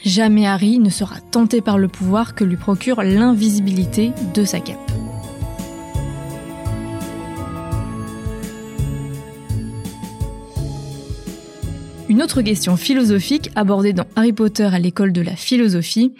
Jamais 0.03 0.47
Harry 0.47 0.79
ne 0.79 0.89
sera 0.89 1.19
tenté 1.19 1.61
par 1.61 1.77
le 1.77 1.87
pouvoir 1.87 2.35
que 2.35 2.43
lui 2.43 2.57
procure 2.57 3.01
l'invisibilité 3.01 4.11
de 4.33 4.45
sa 4.45 4.59
cape. 4.59 4.91
Une 12.09 12.21
autre 12.21 12.41
question 12.41 12.77
philosophique 12.77 13.49
abordée 13.55 13.91
dans 13.91 14.07
Harry 14.15 14.31
Potter 14.31 14.69
à 14.71 14.79
l'école 14.79 15.11
de 15.11 15.21
la 15.21 15.35
philosophie, 15.35 16.13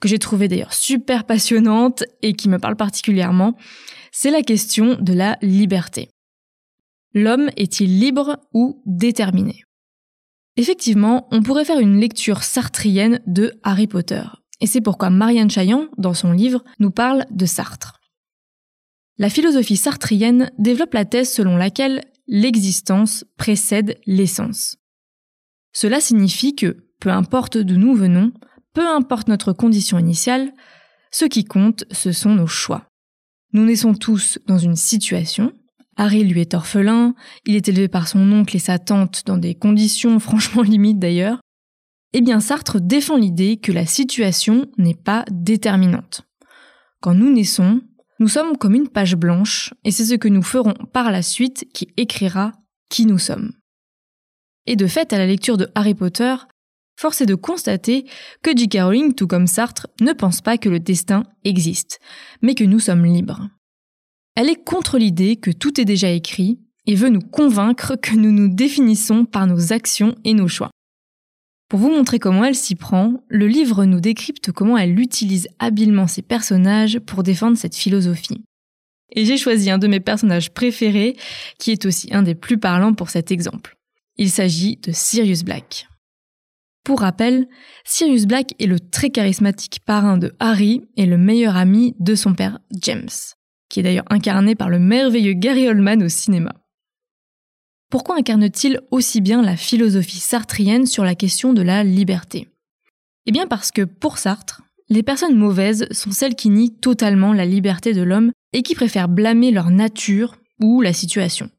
que 0.00 0.08
j'ai 0.08 0.18
trouvée 0.18 0.48
d'ailleurs 0.48 0.74
super 0.74 1.24
passionnante 1.24 2.04
et 2.22 2.32
qui 2.32 2.48
me 2.48 2.58
parle 2.58 2.76
particulièrement, 2.76 3.56
c'est 4.10 4.30
la 4.30 4.42
question 4.42 4.96
de 5.00 5.12
la 5.12 5.38
liberté. 5.42 6.08
L'homme 7.14 7.50
est-il 7.56 7.98
libre 7.98 8.38
ou 8.52 8.82
déterminé? 8.86 9.64
Effectivement, 10.56 11.28
on 11.30 11.42
pourrait 11.42 11.64
faire 11.64 11.78
une 11.78 12.00
lecture 12.00 12.42
sartrienne 12.42 13.20
de 13.26 13.52
Harry 13.62 13.86
Potter. 13.86 14.24
Et 14.60 14.66
c'est 14.66 14.80
pourquoi 14.80 15.08
Marianne 15.08 15.50
Chaillan, 15.50 15.88
dans 15.98 16.14
son 16.14 16.32
livre, 16.32 16.64
nous 16.80 16.90
parle 16.90 17.24
de 17.30 17.46
Sartre. 17.46 18.00
La 19.18 19.30
philosophie 19.30 19.76
sartrienne 19.76 20.50
développe 20.58 20.94
la 20.94 21.04
thèse 21.04 21.32
selon 21.32 21.56
laquelle 21.56 22.04
l'existence 22.26 23.24
précède 23.36 23.98
l'essence. 24.06 24.76
Cela 25.72 26.00
signifie 26.00 26.54
que, 26.54 26.88
peu 27.00 27.10
importe 27.10 27.56
d'où 27.58 27.76
nous 27.76 27.94
venons, 27.94 28.32
peu 28.74 28.86
importe 28.86 29.28
notre 29.28 29.52
condition 29.52 29.98
initiale, 29.98 30.52
ce 31.10 31.24
qui 31.24 31.44
compte, 31.44 31.84
ce 31.90 32.12
sont 32.12 32.34
nos 32.34 32.46
choix. 32.46 32.88
Nous 33.52 33.64
naissons 33.64 33.94
tous 33.94 34.38
dans 34.46 34.58
une 34.58 34.76
situation, 34.76 35.52
Harry 35.98 36.22
lui 36.22 36.40
est 36.40 36.54
orphelin, 36.54 37.14
il 37.44 37.56
est 37.56 37.68
élevé 37.68 37.88
par 37.88 38.06
son 38.06 38.32
oncle 38.32 38.54
et 38.56 38.60
sa 38.60 38.78
tante 38.78 39.24
dans 39.26 39.36
des 39.36 39.54
conditions 39.54 40.18
franchement 40.20 40.62
limites 40.62 41.00
d'ailleurs. 41.00 41.40
Eh 42.14 42.22
bien 42.22 42.40
Sartre 42.40 42.80
défend 42.80 43.16
l'idée 43.16 43.58
que 43.58 43.72
la 43.72 43.84
situation 43.84 44.66
n'est 44.78 44.94
pas 44.94 45.24
déterminante. 45.30 46.22
Quand 47.00 47.14
nous 47.14 47.30
naissons, 47.30 47.82
nous 48.20 48.28
sommes 48.28 48.56
comme 48.56 48.74
une 48.74 48.88
page 48.88 49.16
blanche 49.16 49.74
et 49.84 49.90
c'est 49.90 50.04
ce 50.04 50.14
que 50.14 50.28
nous 50.28 50.42
ferons 50.42 50.74
par 50.92 51.10
la 51.10 51.22
suite 51.22 51.68
qui 51.74 51.88
écrira 51.96 52.52
qui 52.88 53.04
nous 53.04 53.18
sommes. 53.18 53.52
Et 54.66 54.76
de 54.76 54.86
fait, 54.86 55.12
à 55.12 55.18
la 55.18 55.26
lecture 55.26 55.56
de 55.56 55.68
Harry 55.74 55.94
Potter, 55.94 56.34
force 56.96 57.20
est 57.20 57.26
de 57.26 57.34
constater 57.34 58.06
que 58.42 58.56
J.K. 58.56 58.78
Rowling, 58.82 59.14
tout 59.14 59.26
comme 59.26 59.46
Sartre, 59.46 59.88
ne 60.00 60.12
pense 60.12 60.40
pas 60.40 60.58
que 60.58 60.68
le 60.68 60.80
destin 60.80 61.24
existe, 61.44 62.00
mais 62.42 62.54
que 62.54 62.64
nous 62.64 62.80
sommes 62.80 63.04
libres. 63.04 63.48
Elle 64.38 64.50
est 64.50 64.64
contre 64.64 64.98
l'idée 64.98 65.34
que 65.34 65.50
tout 65.50 65.80
est 65.80 65.84
déjà 65.84 66.10
écrit 66.10 66.60
et 66.86 66.94
veut 66.94 67.08
nous 67.08 67.20
convaincre 67.20 67.96
que 67.96 68.14
nous 68.14 68.30
nous 68.30 68.46
définissons 68.46 69.24
par 69.24 69.48
nos 69.48 69.72
actions 69.72 70.14
et 70.22 70.32
nos 70.32 70.46
choix. 70.46 70.70
Pour 71.68 71.80
vous 71.80 71.90
montrer 71.90 72.20
comment 72.20 72.44
elle 72.44 72.54
s'y 72.54 72.76
prend, 72.76 73.14
le 73.26 73.48
livre 73.48 73.84
nous 73.84 73.98
décrypte 73.98 74.52
comment 74.52 74.78
elle 74.78 75.00
utilise 75.00 75.48
habilement 75.58 76.06
ses 76.06 76.22
personnages 76.22 77.00
pour 77.00 77.24
défendre 77.24 77.58
cette 77.58 77.74
philosophie. 77.74 78.44
Et 79.10 79.24
j'ai 79.24 79.38
choisi 79.38 79.72
un 79.72 79.78
de 79.78 79.88
mes 79.88 79.98
personnages 79.98 80.54
préférés, 80.54 81.16
qui 81.58 81.72
est 81.72 81.84
aussi 81.84 82.08
un 82.12 82.22
des 82.22 82.36
plus 82.36 82.58
parlants 82.58 82.94
pour 82.94 83.10
cet 83.10 83.32
exemple. 83.32 83.76
Il 84.18 84.30
s'agit 84.30 84.76
de 84.76 84.92
Sirius 84.92 85.42
Black. 85.42 85.88
Pour 86.84 87.00
rappel, 87.00 87.48
Sirius 87.84 88.26
Black 88.26 88.54
est 88.60 88.66
le 88.66 88.78
très 88.78 89.10
charismatique 89.10 89.80
parrain 89.84 90.16
de 90.16 90.32
Harry 90.38 90.82
et 90.96 91.06
le 91.06 91.18
meilleur 91.18 91.56
ami 91.56 91.96
de 91.98 92.14
son 92.14 92.34
père 92.34 92.60
James 92.80 93.08
qui 93.68 93.80
est 93.80 93.82
d'ailleurs 93.82 94.04
incarné 94.10 94.54
par 94.54 94.68
le 94.68 94.78
merveilleux 94.78 95.34
Gary 95.34 95.68
Oldman 95.68 96.02
au 96.02 96.08
cinéma. 96.08 96.54
Pourquoi 97.90 98.16
incarne-t-il 98.16 98.80
aussi 98.90 99.20
bien 99.20 99.40
la 99.40 99.56
philosophie 99.56 100.20
sartrienne 100.20 100.86
sur 100.86 101.04
la 101.04 101.14
question 101.14 101.52
de 101.52 101.62
la 101.62 101.84
liberté? 101.84 102.48
Eh 103.26 103.32
bien 103.32 103.46
parce 103.46 103.70
que 103.70 103.82
pour 103.82 104.18
Sartre, 104.18 104.62
les 104.90 105.02
personnes 105.02 105.36
mauvaises 105.36 105.86
sont 105.90 106.12
celles 106.12 106.34
qui 106.34 106.50
nient 106.50 106.74
totalement 106.80 107.32
la 107.32 107.44
liberté 107.44 107.92
de 107.92 108.02
l'homme 108.02 108.32
et 108.52 108.62
qui 108.62 108.74
préfèrent 108.74 109.08
blâmer 109.08 109.50
leur 109.50 109.70
nature 109.70 110.36
ou 110.60 110.80
la 110.80 110.92
situation. 110.92 111.50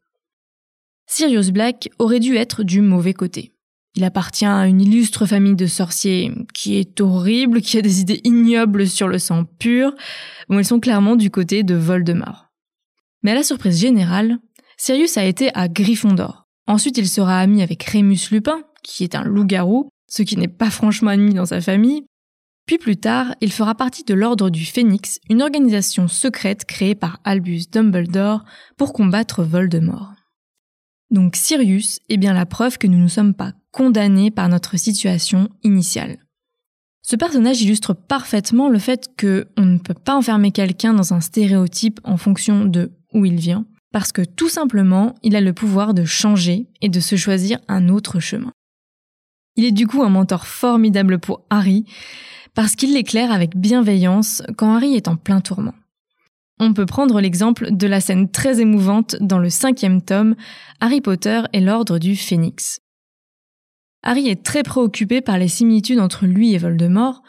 Sirius 1.07 1.49
Black 1.49 1.89
aurait 1.97 2.19
dû 2.19 2.35
être 2.35 2.63
du 2.63 2.81
mauvais 2.81 3.13
côté. 3.13 3.53
Il 3.95 4.03
appartient 4.03 4.45
à 4.45 4.67
une 4.67 4.81
illustre 4.81 5.25
famille 5.25 5.55
de 5.55 5.65
sorciers 5.65 6.31
qui 6.53 6.77
est 6.77 7.01
horrible, 7.01 7.61
qui 7.61 7.77
a 7.77 7.81
des 7.81 8.01
idées 8.01 8.21
ignobles 8.23 8.87
sur 8.87 9.07
le 9.07 9.19
sang 9.19 9.45
pur. 9.45 9.95
Bon, 10.47 10.59
ils 10.59 10.65
sont 10.65 10.79
clairement 10.79 11.15
du 11.15 11.31
côté 11.31 11.63
de 11.63 11.75
Voldemort. 11.75 12.45
Mais 13.23 13.31
à 13.31 13.35
la 13.35 13.43
surprise 13.43 13.79
générale, 13.79 14.37
Sirius 14.77 15.17
a 15.17 15.25
été 15.25 15.49
à 15.55 15.67
Gryffondor. 15.67 16.47
Ensuite, 16.67 16.97
il 16.97 17.07
sera 17.07 17.39
ami 17.39 17.63
avec 17.63 17.83
Rémus 17.83 18.29
Lupin, 18.31 18.61
qui 18.83 19.03
est 19.03 19.15
un 19.15 19.23
loup-garou, 19.23 19.89
ce 20.07 20.21
qui 20.21 20.37
n'est 20.37 20.47
pas 20.47 20.69
franchement 20.69 21.11
admis 21.11 21.33
dans 21.33 21.47
sa 21.47 21.59
famille. 21.59 22.03
Puis 22.65 22.77
plus 22.77 22.97
tard, 22.97 23.33
il 23.41 23.51
fera 23.51 23.73
partie 23.73 24.03
de 24.03 24.13
l'Ordre 24.13 24.51
du 24.51 24.63
Phénix, 24.63 25.19
une 25.29 25.41
organisation 25.41 26.07
secrète 26.07 26.65
créée 26.65 26.93
par 26.93 27.19
Albus 27.23 27.71
Dumbledore 27.71 28.45
pour 28.77 28.93
combattre 28.93 29.43
Voldemort. 29.43 30.13
Donc 31.11 31.35
Sirius 31.35 31.99
est 32.09 32.17
bien 32.17 32.33
la 32.33 32.45
preuve 32.45 32.77
que 32.77 32.87
nous 32.87 32.99
ne 32.99 33.07
sommes 33.07 33.33
pas 33.33 33.53
condamnés 33.71 34.31
par 34.31 34.49
notre 34.49 34.77
situation 34.77 35.49
initiale. 35.63 36.17
Ce 37.01 37.15
personnage 37.15 37.61
illustre 37.61 37.93
parfaitement 37.93 38.69
le 38.69 38.77
fait 38.77 39.09
que 39.17 39.47
on 39.57 39.65
ne 39.65 39.79
peut 39.79 39.95
pas 39.95 40.15
enfermer 40.15 40.51
quelqu'un 40.51 40.93
dans 40.93 41.13
un 41.13 41.21
stéréotype 41.21 41.99
en 42.03 42.17
fonction 42.17 42.65
de 42.65 42.91
où 43.13 43.25
il 43.25 43.37
vient, 43.37 43.65
parce 43.91 44.11
que 44.11 44.21
tout 44.21 44.49
simplement, 44.49 45.15
il 45.23 45.35
a 45.35 45.41
le 45.41 45.53
pouvoir 45.53 45.95
de 45.95 46.05
changer 46.05 46.67
et 46.81 46.89
de 46.89 46.99
se 46.99 47.15
choisir 47.15 47.57
un 47.67 47.89
autre 47.89 48.19
chemin. 48.19 48.51
Il 49.55 49.65
est 49.65 49.71
du 49.71 49.87
coup 49.87 50.03
un 50.03 50.09
mentor 50.09 50.45
formidable 50.45 51.17
pour 51.17 51.41
Harry, 51.49 51.85
parce 52.53 52.75
qu'il 52.75 52.93
l'éclaire 52.93 53.31
avec 53.31 53.57
bienveillance 53.57 54.43
quand 54.57 54.75
Harry 54.75 54.95
est 54.95 55.07
en 55.07 55.15
plein 55.15 55.41
tourment. 55.41 55.73
On 56.59 56.73
peut 56.73 56.85
prendre 56.85 57.21
l'exemple 57.21 57.71
de 57.71 57.87
la 57.87 58.01
scène 58.01 58.29
très 58.29 58.59
émouvante 58.59 59.15
dans 59.21 59.39
le 59.39 59.49
cinquième 59.49 60.01
tome, 60.01 60.35
Harry 60.81 60.99
Potter 60.99 61.41
et 61.53 61.61
l'Ordre 61.61 61.99
du 61.99 62.17
Phénix. 62.17 62.81
Harry 64.03 64.27
est 64.27 64.43
très 64.43 64.63
préoccupé 64.63 65.21
par 65.21 65.37
les 65.37 65.47
similitudes 65.47 65.99
entre 65.99 66.25
lui 66.25 66.53
et 66.53 66.57
Voldemort, 66.57 67.21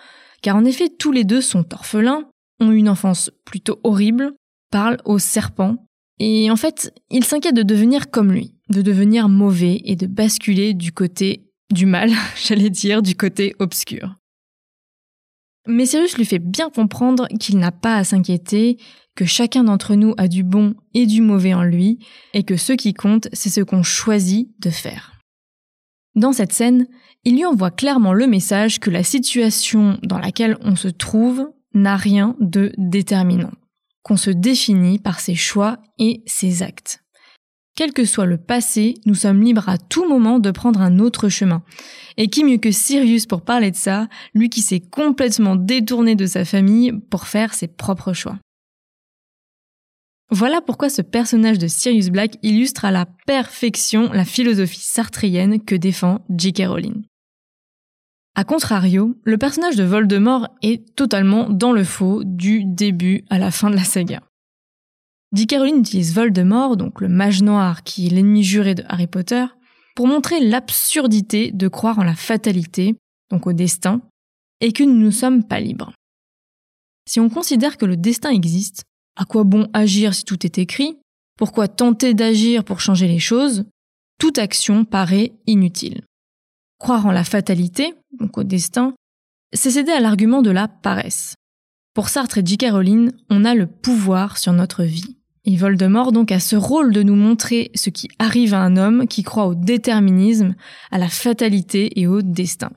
car 0.43 0.57
en 0.57 0.65
effet 0.65 0.89
tous 0.89 1.13
les 1.13 1.25
deux 1.25 1.41
sont 1.41 1.73
orphelins, 1.73 2.29
ont 2.61 2.73
une 2.73 2.89
enfance 2.89 3.31
plutôt 3.45 3.81
horrible, 3.85 4.33
parlent 4.71 5.01
aux 5.05 5.19
serpents, 5.19 5.77
et 6.19 6.51
en 6.51 6.57
fait 6.57 6.93
il 7.11 7.25
s'inquiète 7.25 7.57
de 7.57 7.63
devenir 7.63 8.11
comme 8.11 8.33
lui, 8.33 8.55
de 8.69 8.83
devenir 8.83 9.29
mauvais 9.29 9.81
et 9.85 9.97
de 9.97 10.07
basculer 10.07 10.75
du 10.75 10.93
côté 10.93 11.47
du 11.73 11.87
mal, 11.87 12.11
j'allais 12.37 12.71
dire, 12.71 13.03
du 13.03 13.15
côté 13.15 13.55
obscur. 13.59 14.15
Mais 15.67 15.87
Sirius 15.87 16.17
lui 16.17 16.25
fait 16.25 16.39
bien 16.39 16.71
comprendre 16.71 17.29
qu'il 17.39 17.59
n'a 17.59 17.71
pas 17.71 17.97
à 17.97 18.05
s'inquiéter, 18.05 18.79
chacun 19.25 19.65
d'entre 19.65 19.95
nous 19.95 20.15
a 20.19 20.29
du 20.29 20.43
bon 20.43 20.75
et 20.95 21.07
du 21.07 21.21
mauvais 21.21 21.55
en 21.55 21.63
lui, 21.63 21.99
et 22.35 22.43
que 22.43 22.57
ce 22.57 22.73
qui 22.73 22.95
compte, 22.95 23.29
c'est 23.33 23.51
ce 23.51 23.61
qu'on 23.61 23.83
choisit 23.83 24.51
de 24.61 24.71
faire. 24.71 25.19
Dans 26.15 26.33
cette 26.33 26.53
scène, 26.53 26.87
il 27.25 27.37
lui 27.37 27.45
envoie 27.45 27.71
clairement 27.71 28.13
le 28.13 28.27
message 28.27 28.81
que 28.81 28.91
la 28.91 29.03
situation 29.03 29.99
dans 30.03 30.19
laquelle 30.19 30.57
on 30.63 30.77
se 30.77 30.89
trouve 30.89 31.49
n'a 31.75 31.97
rien 31.97 32.37
de 32.41 32.73
déterminant, 32.79 33.53
qu'on 34.03 34.17
se 34.17 34.31
définit 34.31 34.99
par 34.99 35.21
ses 35.21 35.35
choix 35.35 35.79
et 35.99 36.23
ses 36.27 36.63
actes. 36.63 37.03
Quel 37.77 37.93
que 37.93 38.05
soit 38.05 38.27
le 38.27 38.37
passé, 38.37 38.95
nous 39.07 39.15
sommes 39.15 39.43
libres 39.43 39.69
à 39.69 39.79
tout 39.79 40.07
moment 40.09 40.39
de 40.39 40.51
prendre 40.51 40.83
un 40.83 40.99
autre 40.99 41.29
chemin. 41.29 41.63
Et 42.19 42.29
qui 42.29 42.45
mieux 42.45 42.59
que 42.59 42.73
Sirius 42.73 43.25
pour 43.25 43.43
parler 43.43 43.71
de 43.71 43.77
ça, 43.77 44.09
lui 44.35 44.51
qui 44.51 44.61
s'est 44.61 44.81
complètement 44.81 45.57
détourné 45.57 46.15
de 46.15 46.27
sa 46.27 46.45
famille 46.45 46.93
pour 47.11 47.27
faire 47.27 47.55
ses 47.55 47.69
propres 47.69 48.13
choix. 48.13 48.39
Voilà 50.33 50.61
pourquoi 50.61 50.89
ce 50.89 51.03
personnage 51.03 51.59
de 51.59 51.67
Sirius 51.67 52.11
Black 52.11 52.37
illustre 52.43 52.85
à 52.85 52.93
la 52.93 53.07
perfection 53.27 54.13
la 54.13 54.25
philosophie 54.25 54.81
sartrienne 54.81 55.61
que 55.61 55.75
défend 55.75 56.25
J.K. 56.31 56.63
Rowling. 56.67 57.03
A 58.37 58.45
contrario, 58.45 59.17
le 59.25 59.39
personnage 59.39 59.75
de 59.75 59.83
Voldemort 59.83 60.49
est 60.63 60.95
totalement 60.95 61.51
dans 61.51 61.73
le 61.73 61.83
faux 61.83 62.23
du 62.25 62.65
début 62.65 63.25
à 63.29 63.41
la 63.41 63.51
fin 63.51 63.71
de 63.71 63.75
la 63.75 63.83
saga. 63.83 64.21
J.K. 65.33 65.57
Rowling 65.59 65.81
utilise 65.81 66.15
Voldemort, 66.15 66.77
donc 66.77 67.01
le 67.01 67.09
mage 67.09 67.43
noir 67.43 67.83
qui 67.83 68.07
est 68.07 68.11
l'ennemi 68.11 68.45
juré 68.45 68.77
de 68.77 68.85
Harry 68.89 69.09
Potter, 69.09 69.47
pour 69.97 70.07
montrer 70.07 70.39
l'absurdité 70.39 71.51
de 71.51 71.67
croire 71.67 71.99
en 71.99 72.05
la 72.05 72.15
fatalité, 72.15 72.95
donc 73.31 73.49
au 73.49 73.53
destin, 73.53 74.01
et 74.61 74.73
que 74.73 74.85
nous 74.85 74.95
ne 74.95 75.11
sommes 75.11 75.43
pas 75.43 75.59
libres. 75.59 75.93
Si 77.09 77.19
on 77.19 77.29
considère 77.29 77.77
que 77.77 77.87
le 77.87 77.97
destin 77.97 78.31
existe, 78.31 78.85
à 79.21 79.27
quoi 79.27 79.45
bon 79.45 79.69
agir 79.75 80.15
si 80.15 80.25
tout 80.25 80.47
est 80.47 80.57
écrit? 80.57 80.97
Pourquoi 81.37 81.69
tenter 81.69 82.15
d'agir 82.15 82.65
pour 82.65 82.81
changer 82.81 83.07
les 83.07 83.19
choses? 83.19 83.65
Toute 84.19 84.39
action 84.39 84.87
paraît 84.87 85.33
inutile. 85.47 86.01
Croire 86.79 87.05
en 87.05 87.13
la 87.13 87.23
fatalité, 87.23 87.93
donc 88.19 88.39
au 88.39 88.45
destin, 88.45 88.95
c'est 89.53 89.71
céder 89.71 89.93
à 89.93 90.01
l'argument 90.01 90.41
de 90.41 90.51
la 90.51 90.69
paresse. 90.69 91.35
Pour 91.93 92.09
Sartre 92.09 92.39
et 92.39 92.43
J.K. 92.43 92.71
Rowling, 92.71 93.11
on 93.29 93.45
a 93.45 93.55
le 93.55 93.67
pouvoir 93.67 94.39
sur 94.39 94.55
notre 94.55 94.85
vie. 94.85 95.19
Et 95.45 95.55
Voldemort 95.55 96.13
donc 96.13 96.33
a 96.33 96.41
ce 96.41 96.57
rôle 96.57 96.95
de 96.95 97.03
nous 97.03 97.15
montrer 97.15 97.71
ce 97.75 97.91
qui 97.91 98.09
arrive 98.19 98.55
à 98.55 98.63
un 98.63 98.79
homme 98.79 99.07
qui 99.07 99.23
croit 99.23 99.47
au 99.47 99.55
déterminisme, 99.55 100.55
à 100.91 100.97
la 100.97 101.09
fatalité 101.09 102.01
et 102.01 102.07
au 102.07 102.23
destin. 102.23 102.71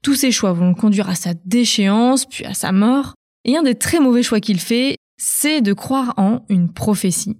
Tous 0.00 0.14
ses 0.14 0.30
choix 0.30 0.52
vont 0.52 0.74
conduire 0.74 1.08
à 1.08 1.16
sa 1.16 1.34
déchéance, 1.44 2.24
puis 2.24 2.44
à 2.44 2.54
sa 2.54 2.70
mort, 2.70 3.14
et 3.44 3.56
un 3.56 3.64
des 3.64 3.74
très 3.74 3.98
mauvais 3.98 4.22
choix 4.22 4.38
qu'il 4.38 4.60
fait, 4.60 4.96
c'est 5.24 5.60
de 5.60 5.72
croire 5.72 6.14
en 6.16 6.44
une 6.48 6.72
prophétie. 6.72 7.38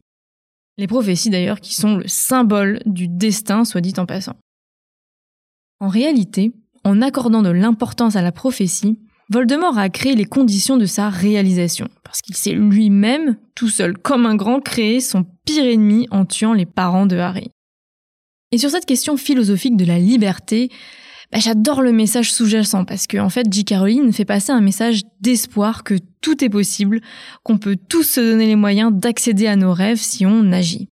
Les 0.79 0.87
prophéties 0.87 1.31
d'ailleurs 1.31 1.61
qui 1.61 1.75
sont 1.75 1.97
le 1.97 2.07
symbole 2.07 2.81
du 2.87 3.09
destin, 3.09 3.65
soit 3.65 3.81
dit 3.81 3.95
en 3.97 4.07
passant. 4.07 4.37
En 5.81 5.89
réalité, 5.89 6.53
en 6.85 7.03
accordant 7.03 7.43
de 7.43 7.51
l'importance 7.51 8.15
à 8.15 8.23
la 8.23 8.31
prophétie, 8.31 9.01
Voldemort 9.31 9.79
a 9.79 9.89
créé 9.89 10.15
les 10.15 10.27
conditions 10.27 10.77
de 10.77 10.87
sa 10.87 11.11
réalisation, 11.11 11.89
parce 12.05 12.21
qu'il 12.21 12.37
s'est 12.37 12.53
lui-même, 12.53 13.37
tout 13.57 13.69
seul 13.69 13.99
comme 13.99 14.27
un 14.27 14.37
grand, 14.37 14.61
créé 14.61 15.01
son 15.01 15.25
pire 15.45 15.65
ennemi 15.65 16.07
en 16.13 16.25
tuant 16.25 16.53
les 16.53 16.67
parents 16.67 17.07
de 17.07 17.17
Harry. 17.17 17.51
Et 18.53 18.59
sur 18.59 18.71
cette 18.71 18.87
question 18.87 19.17
philosophique 19.17 19.77
de 19.77 19.87
la 19.87 19.99
liberté, 19.99 20.71
bah, 21.33 21.39
j'adore 21.41 21.81
le 21.81 21.93
message 21.93 22.31
sous-jacent 22.31 22.85
parce 22.85 23.07
que 23.07 23.17
en 23.17 23.31
fait, 23.31 23.51
J. 23.51 23.65
Caroline 23.65 24.13
fait 24.13 24.27
passer 24.27 24.53
un 24.53 24.61
message 24.61 25.01
d'espoir 25.21 25.83
que 25.83 25.95
tout 26.21 26.45
est 26.45 26.51
possible, 26.51 27.01
qu'on 27.43 27.57
peut 27.57 27.79
tous 27.89 28.03
se 28.03 28.21
donner 28.21 28.47
les 28.47 28.57
moyens 28.57 28.93
d'accéder 28.93 29.47
à 29.47 29.57
nos 29.57 29.73
rêves 29.73 29.97
si 29.97 30.27
on 30.27 30.53
agit. 30.53 30.89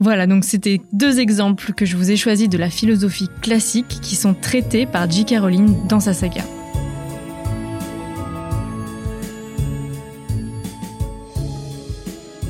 Voilà, 0.00 0.26
donc 0.26 0.44
c'était 0.44 0.80
deux 0.92 1.20
exemples 1.20 1.72
que 1.72 1.86
je 1.86 1.96
vous 1.96 2.10
ai 2.10 2.16
choisis 2.16 2.48
de 2.48 2.58
la 2.58 2.68
philosophie 2.68 3.28
classique 3.40 4.00
qui 4.02 4.16
sont 4.16 4.34
traités 4.34 4.86
par 4.86 5.08
J. 5.08 5.24
Caroline 5.24 5.86
dans 5.88 6.00
sa 6.00 6.12
saga. 6.12 6.42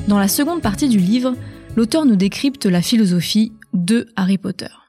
Dans 0.08 0.18
la 0.18 0.28
seconde 0.28 0.62
partie 0.62 0.88
du 0.88 0.98
livre, 0.98 1.34
l'auteur 1.76 2.06
nous 2.06 2.16
décrypte 2.16 2.64
la 2.64 2.80
philosophie 2.80 3.52
de 3.74 4.08
Harry 4.16 4.38
Potter. 4.38 4.85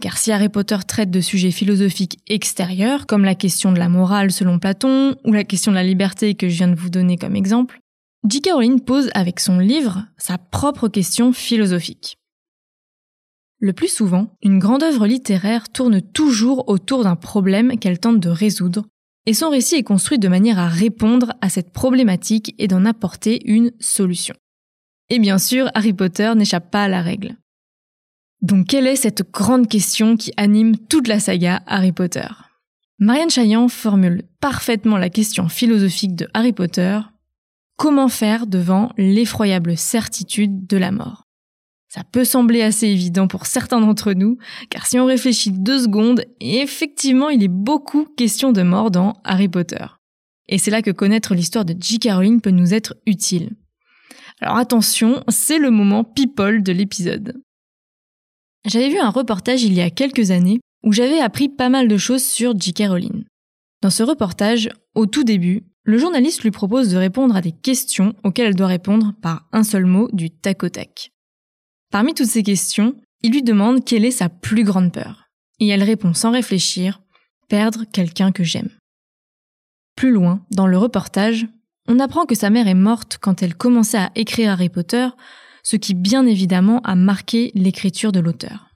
Car 0.00 0.16
si 0.16 0.30
Harry 0.30 0.48
Potter 0.48 0.76
traite 0.86 1.10
de 1.10 1.20
sujets 1.20 1.50
philosophiques 1.50 2.20
extérieurs, 2.28 3.06
comme 3.06 3.24
la 3.24 3.34
question 3.34 3.72
de 3.72 3.78
la 3.78 3.88
morale 3.88 4.30
selon 4.30 4.58
Platon, 4.58 5.16
ou 5.24 5.32
la 5.32 5.44
question 5.44 5.72
de 5.72 5.76
la 5.76 5.82
liberté 5.82 6.34
que 6.34 6.48
je 6.48 6.56
viens 6.56 6.68
de 6.68 6.78
vous 6.78 6.90
donner 6.90 7.16
comme 7.16 7.34
exemple, 7.34 7.80
J.K. 8.28 8.50
Rowling 8.52 8.80
pose 8.80 9.10
avec 9.14 9.40
son 9.40 9.58
livre 9.58 10.04
sa 10.16 10.38
propre 10.38 10.88
question 10.88 11.32
philosophique. 11.32 12.16
Le 13.60 13.72
plus 13.72 13.88
souvent, 13.88 14.36
une 14.42 14.60
grande 14.60 14.84
œuvre 14.84 15.06
littéraire 15.06 15.68
tourne 15.68 16.00
toujours 16.00 16.68
autour 16.68 17.02
d'un 17.02 17.16
problème 17.16 17.76
qu'elle 17.78 17.98
tente 17.98 18.20
de 18.20 18.28
résoudre, 18.28 18.86
et 19.26 19.34
son 19.34 19.50
récit 19.50 19.74
est 19.74 19.82
construit 19.82 20.18
de 20.18 20.28
manière 20.28 20.60
à 20.60 20.68
répondre 20.68 21.32
à 21.40 21.48
cette 21.48 21.72
problématique 21.72 22.54
et 22.58 22.68
d'en 22.68 22.84
apporter 22.84 23.40
une 23.50 23.72
solution. 23.80 24.34
Et 25.10 25.18
bien 25.18 25.38
sûr, 25.38 25.70
Harry 25.74 25.92
Potter 25.92 26.32
n'échappe 26.36 26.70
pas 26.70 26.84
à 26.84 26.88
la 26.88 27.02
règle. 27.02 27.36
Donc 28.40 28.68
quelle 28.68 28.86
est 28.86 28.96
cette 28.96 29.30
grande 29.32 29.68
question 29.68 30.16
qui 30.16 30.32
anime 30.36 30.76
toute 30.76 31.08
la 31.08 31.18
saga 31.18 31.62
Harry 31.66 31.92
Potter? 31.92 32.28
Marianne 33.00 33.30
Chaillan 33.30 33.68
formule 33.68 34.24
parfaitement 34.40 34.96
la 34.96 35.10
question 35.10 35.48
philosophique 35.48 36.14
de 36.14 36.28
Harry 36.34 36.52
Potter. 36.52 37.00
Comment 37.76 38.08
faire 38.08 38.46
devant 38.46 38.92
l'effroyable 38.96 39.76
certitude 39.76 40.66
de 40.66 40.76
la 40.76 40.92
mort? 40.92 41.24
Ça 41.88 42.02
peut 42.04 42.24
sembler 42.24 42.62
assez 42.62 42.86
évident 42.86 43.28
pour 43.28 43.46
certains 43.46 43.80
d'entre 43.80 44.12
nous, 44.12 44.36
car 44.68 44.86
si 44.86 44.98
on 44.98 45.06
réfléchit 45.06 45.52
deux 45.52 45.80
secondes, 45.80 46.24
effectivement 46.40 47.30
il 47.30 47.42
est 47.42 47.48
beaucoup 47.48 48.04
question 48.16 48.52
de 48.52 48.62
mort 48.62 48.90
dans 48.90 49.14
Harry 49.24 49.48
Potter. 49.48 49.86
Et 50.48 50.58
c'est 50.58 50.70
là 50.70 50.82
que 50.82 50.90
connaître 50.90 51.34
l'histoire 51.34 51.64
de 51.64 51.74
J.K. 51.78 52.10
Rowling 52.12 52.40
peut 52.40 52.50
nous 52.50 52.74
être 52.74 52.94
utile. 53.06 53.50
Alors 54.40 54.56
attention, 54.56 55.24
c'est 55.28 55.58
le 55.58 55.70
moment 55.70 56.04
people 56.04 56.62
de 56.62 56.72
l'épisode. 56.72 57.34
J'avais 58.66 58.88
vu 58.88 58.98
un 58.98 59.10
reportage 59.10 59.62
il 59.62 59.74
y 59.74 59.80
a 59.80 59.90
quelques 59.90 60.30
années 60.30 60.60
où 60.84 60.92
j'avais 60.92 61.20
appris 61.20 61.48
pas 61.48 61.68
mal 61.68 61.88
de 61.88 61.96
choses 61.96 62.24
sur 62.24 62.58
J.K. 62.58 62.84
Rowling. 62.88 63.24
Dans 63.82 63.90
ce 63.90 64.02
reportage, 64.02 64.68
au 64.94 65.06
tout 65.06 65.24
début, 65.24 65.64
le 65.84 65.98
journaliste 65.98 66.42
lui 66.42 66.50
propose 66.50 66.90
de 66.90 66.96
répondre 66.96 67.36
à 67.36 67.40
des 67.40 67.52
questions 67.52 68.14
auxquelles 68.24 68.48
elle 68.48 68.54
doit 68.54 68.66
répondre 68.66 69.14
par 69.22 69.48
un 69.52 69.62
seul 69.62 69.86
mot 69.86 70.08
du 70.12 70.30
tac 70.30 70.62
au 70.62 70.68
tac. 70.68 71.10
Parmi 71.90 72.14
toutes 72.14 72.26
ces 72.26 72.42
questions, 72.42 72.94
il 73.22 73.32
lui 73.32 73.42
demande 73.42 73.84
quelle 73.84 74.04
est 74.04 74.10
sa 74.10 74.28
plus 74.28 74.64
grande 74.64 74.92
peur. 74.92 75.28
Et 75.60 75.68
elle 75.68 75.82
répond 75.82 76.12
sans 76.12 76.30
réfléchir, 76.30 77.00
perdre 77.48 77.84
quelqu'un 77.90 78.32
que 78.32 78.44
j'aime. 78.44 78.70
Plus 79.96 80.10
loin, 80.10 80.44
dans 80.50 80.66
le 80.66 80.78
reportage, 80.78 81.46
on 81.88 81.98
apprend 81.98 82.26
que 82.26 82.34
sa 82.34 82.50
mère 82.50 82.68
est 82.68 82.74
morte 82.74 83.18
quand 83.20 83.42
elle 83.42 83.56
commençait 83.56 83.98
à 83.98 84.12
écrire 84.14 84.50
Harry 84.50 84.68
Potter 84.68 85.08
ce 85.62 85.76
qui 85.76 85.94
bien 85.94 86.26
évidemment 86.26 86.80
a 86.80 86.94
marqué 86.94 87.50
l'écriture 87.54 88.12
de 88.12 88.20
l'auteur. 88.20 88.68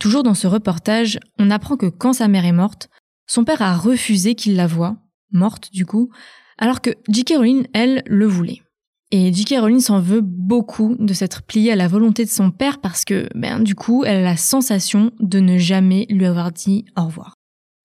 Toujours 0.00 0.22
dans 0.22 0.34
ce 0.34 0.46
reportage, 0.46 1.18
on 1.38 1.50
apprend 1.50 1.76
que 1.76 1.86
quand 1.86 2.12
sa 2.12 2.28
mère 2.28 2.44
est 2.44 2.52
morte, 2.52 2.88
son 3.26 3.44
père 3.44 3.62
a 3.62 3.76
refusé 3.76 4.34
qu'il 4.34 4.56
la 4.56 4.66
voie, 4.66 4.96
morte 5.32 5.72
du 5.72 5.84
coup, 5.84 6.10
alors 6.56 6.80
que 6.80 6.90
J.K. 7.08 7.34
Rowling, 7.36 7.66
elle, 7.72 8.02
le 8.06 8.26
voulait. 8.26 8.62
Et 9.10 9.32
J.K. 9.32 9.60
Rowling 9.60 9.80
s'en 9.80 10.00
veut 10.00 10.20
beaucoup 10.20 10.96
de 10.98 11.12
s'être 11.14 11.42
pliée 11.42 11.72
à 11.72 11.76
la 11.76 11.88
volonté 11.88 12.24
de 12.24 12.30
son 12.30 12.50
père 12.50 12.80
parce 12.80 13.04
que, 13.04 13.28
ben, 13.34 13.60
du 13.60 13.74
coup, 13.74 14.04
elle 14.04 14.18
a 14.18 14.22
la 14.22 14.36
sensation 14.36 15.12
de 15.18 15.40
ne 15.40 15.56
jamais 15.56 16.06
lui 16.10 16.26
avoir 16.26 16.52
dit 16.52 16.84
au 16.96 17.04
revoir. 17.04 17.34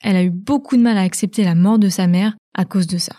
Elle 0.01 0.17
a 0.17 0.23
eu 0.23 0.29
beaucoup 0.29 0.75
de 0.75 0.81
mal 0.81 0.97
à 0.97 1.01
accepter 1.01 1.43
la 1.43 1.55
mort 1.55 1.79
de 1.79 1.87
sa 1.87 2.07
mère 2.07 2.35
à 2.53 2.65
cause 2.65 2.87
de 2.87 2.97
ça. 2.97 3.15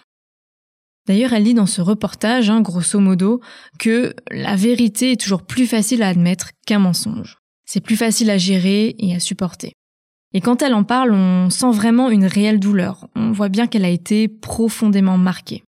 D'ailleurs, 1.06 1.34
elle 1.34 1.44
dit 1.44 1.54
dans 1.54 1.66
ce 1.66 1.82
reportage, 1.82 2.48
hein, 2.48 2.62
grosso 2.62 2.98
modo, 2.98 3.40
que 3.78 4.14
la 4.30 4.56
vérité 4.56 5.12
est 5.12 5.20
toujours 5.20 5.42
plus 5.42 5.66
facile 5.66 6.02
à 6.02 6.08
admettre 6.08 6.50
qu'un 6.66 6.78
mensonge. 6.78 7.38
C'est 7.66 7.80
plus 7.80 7.96
facile 7.96 8.30
à 8.30 8.38
gérer 8.38 8.94
et 8.98 9.14
à 9.14 9.20
supporter. 9.20 9.72
Et 10.32 10.40
quand 10.40 10.62
elle 10.62 10.74
en 10.74 10.84
parle, 10.84 11.12
on 11.12 11.50
sent 11.50 11.70
vraiment 11.70 12.10
une 12.10 12.26
réelle 12.26 12.58
douleur. 12.58 13.06
On 13.14 13.32
voit 13.32 13.48
bien 13.48 13.66
qu'elle 13.66 13.84
a 13.84 13.90
été 13.90 14.28
profondément 14.28 15.18
marquée. 15.18 15.62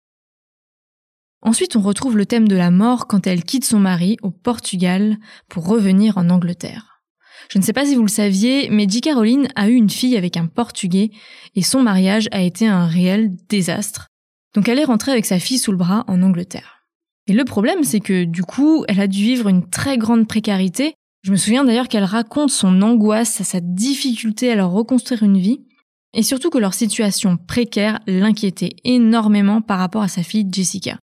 Ensuite, 1.42 1.76
on 1.76 1.82
retrouve 1.82 2.18
le 2.18 2.26
thème 2.26 2.48
de 2.48 2.56
la 2.56 2.72
mort 2.72 3.06
quand 3.06 3.28
elle 3.28 3.44
quitte 3.44 3.66
son 3.66 3.80
mari 3.80 4.18
au 4.24 4.32
Portugal 4.32 5.18
pour 5.50 5.68
revenir 5.68 6.18
en 6.18 6.30
Angleterre. 6.30 7.04
Je 7.52 7.60
ne 7.60 7.64
sais 7.64 7.74
pas 7.74 7.86
si 7.86 7.96
vous 7.96 8.02
le 8.02 8.08
saviez, 8.08 8.70
mais 8.72 8.88
J. 8.90 9.02
Caroline 9.02 9.48
a 9.56 9.70
eu 9.70 9.74
une 9.74 9.92
fille 9.92 10.18
avec 10.18 10.38
un 10.38 10.48
Portugais 10.48 11.12
et 11.54 11.62
son 11.62 11.84
mariage 11.84 12.28
a 12.32 12.42
été 12.42 12.68
un 12.68 12.88
réel 12.88 13.36
désastre 13.48 14.08
donc 14.56 14.70
elle 14.70 14.80
est 14.80 14.86
rentrée 14.86 15.12
avec 15.12 15.26
sa 15.26 15.38
fille 15.38 15.60
sous 15.60 15.72
le 15.72 15.78
bras 15.78 16.06
en 16.08 16.24
Angleterre. 16.24 16.86
Et 17.28 17.34
le 17.34 17.44
problème, 17.44 17.84
c'est 17.84 18.00
que 18.00 18.24
du 18.24 18.44
coup, 18.44 18.86
elle 18.88 19.02
a 19.02 19.08
dû 19.08 19.22
vivre 19.22 19.50
une 19.50 19.70
très 19.70 19.98
grande 19.98 20.28
précarité. 20.28 20.94
Je 21.24 21.32
me 21.32 21.38
souviens 21.38 21.66
d'ailleurs 21.66 21.90
qu'elle 21.90 22.04
raconte 22.04 22.52
son 22.52 22.82
angoisse, 22.82 23.44
sa 23.44 23.60
difficulté 23.60 24.52
à 24.52 24.56
leur 24.56 24.72
reconstruire 24.72 25.24
une 25.24 25.40
vie, 25.40 25.66
et 26.14 26.24
surtout 26.24 26.50
que 26.50 26.58
leur 26.58 26.74
situation 26.74 27.36
précaire 27.36 28.00
l'inquiétait 28.08 28.76
énormément 28.86 29.62
par 29.62 29.80
rapport 29.80 30.04
à 30.04 30.08
sa 30.08 30.24
fille 30.24 30.48
Jessica. 30.50 30.98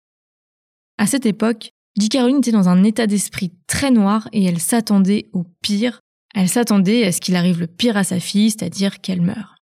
À 0.98 1.06
cette 1.06 1.24
époque, 1.24 1.70
J. 1.98 2.08
Caroline 2.10 2.38
était 2.38 2.52
dans 2.52 2.68
un 2.68 2.84
état 2.84 3.06
d'esprit 3.06 3.52
très 3.66 3.90
noir 3.90 4.28
et 4.32 4.44
elle 4.44 4.60
s'attendait 4.60 5.30
au 5.32 5.44
pire. 5.62 6.00
Elle 6.34 6.48
s'attendait 6.48 7.04
à 7.04 7.12
ce 7.12 7.20
qu'il 7.20 7.36
arrive 7.36 7.60
le 7.60 7.66
pire 7.66 7.96
à 7.96 8.04
sa 8.04 8.20
fille, 8.20 8.50
c'est-à-dire 8.50 9.00
qu'elle 9.00 9.22
meure. 9.22 9.57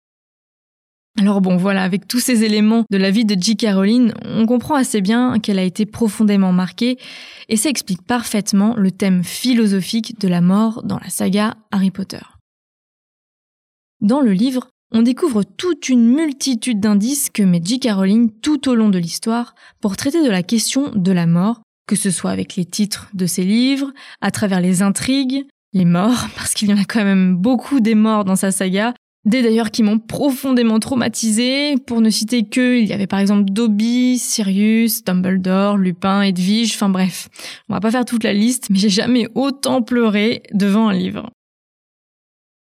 Alors 1.21 1.39
bon, 1.39 1.55
voilà, 1.55 1.83
avec 1.83 2.07
tous 2.07 2.19
ces 2.19 2.45
éléments 2.45 2.83
de 2.89 2.97
la 2.97 3.11
vie 3.11 3.25
de 3.25 3.39
J. 3.39 3.55
Caroline, 3.55 4.11
on 4.25 4.47
comprend 4.47 4.73
assez 4.73 5.01
bien 5.01 5.37
qu'elle 5.37 5.59
a 5.59 5.63
été 5.63 5.85
profondément 5.85 6.51
marquée, 6.51 6.97
et 7.47 7.57
ça 7.57 7.69
explique 7.69 8.01
parfaitement 8.01 8.73
le 8.75 8.89
thème 8.89 9.23
philosophique 9.23 10.19
de 10.19 10.27
la 10.27 10.41
mort 10.41 10.81
dans 10.81 10.97
la 10.97 11.11
saga 11.11 11.57
Harry 11.69 11.91
Potter. 11.91 12.23
Dans 14.01 14.19
le 14.19 14.31
livre, 14.31 14.69
on 14.91 15.03
découvre 15.03 15.43
toute 15.43 15.89
une 15.89 16.07
multitude 16.07 16.79
d'indices 16.79 17.29
que 17.29 17.43
met 17.43 17.61
J. 17.63 17.79
Caroline 17.79 18.31
tout 18.31 18.67
au 18.67 18.73
long 18.73 18.89
de 18.89 18.97
l'histoire 18.97 19.53
pour 19.79 19.97
traiter 19.97 20.25
de 20.25 20.31
la 20.31 20.41
question 20.41 20.89
de 20.89 21.11
la 21.11 21.27
mort, 21.27 21.61
que 21.87 21.95
ce 21.95 22.09
soit 22.09 22.31
avec 22.31 22.55
les 22.55 22.65
titres 22.65 23.11
de 23.13 23.27
ses 23.27 23.43
livres, 23.43 23.93
à 24.21 24.31
travers 24.31 24.59
les 24.59 24.81
intrigues, 24.81 25.45
les 25.73 25.85
morts, 25.85 26.25
parce 26.35 26.55
qu'il 26.55 26.69
y 26.69 26.73
en 26.73 26.81
a 26.81 26.85
quand 26.85 27.03
même 27.03 27.35
beaucoup 27.35 27.79
des 27.79 27.93
morts 27.93 28.25
dans 28.25 28.35
sa 28.35 28.49
saga, 28.49 28.95
des 29.25 29.43
d'ailleurs 29.43 29.71
qui 29.71 29.83
m'ont 29.83 29.99
profondément 29.99 30.79
traumatisé. 30.79 31.75
Pour 31.85 32.01
ne 32.01 32.09
citer 32.09 32.43
que, 32.43 32.79
il 32.79 32.87
y 32.87 32.93
avait 32.93 33.07
par 33.07 33.19
exemple 33.19 33.51
Dobby, 33.51 34.17
Sirius, 34.17 35.03
Dumbledore, 35.03 35.77
Lupin, 35.77 36.21
Edwige, 36.21 36.73
enfin 36.73 36.89
bref. 36.89 37.29
On 37.69 37.73
va 37.73 37.79
pas 37.79 37.91
faire 37.91 38.05
toute 38.05 38.23
la 38.23 38.33
liste, 38.33 38.69
mais 38.69 38.77
j'ai 38.77 38.89
jamais 38.89 39.27
autant 39.35 39.81
pleuré 39.81 40.43
devant 40.53 40.89
un 40.89 40.93
livre. 40.93 41.29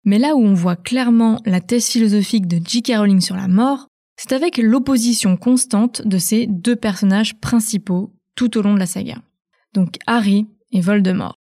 Mais 0.05 0.19
là 0.19 0.37
où 0.37 0.41
on 0.41 0.55
voit 0.55 0.77
clairement 0.77 1.41
la 1.45 1.61
thèse 1.61 1.89
philosophique 1.89 2.47
de 2.47 2.61
J.K. 2.65 2.93
Rowling 2.97 3.21
sur 3.21 3.37
la 3.37 3.49
mort, 3.49 3.89
c'est 4.17 4.33
avec 4.33 4.57
l'opposition 4.57 5.37
constante 5.37 6.07
de 6.07 6.17
ces 6.17 6.47
deux 6.47 6.77
personnages 6.77 7.39
principaux 7.39 8.13
tout 8.35 8.57
au 8.57 8.63
long 8.63 8.75
de 8.75 8.79
la 8.79 8.87
saga. 8.87 9.17
Donc 9.75 9.97
Harry 10.07 10.47
et 10.73 10.81
Voldemort. 10.81 11.35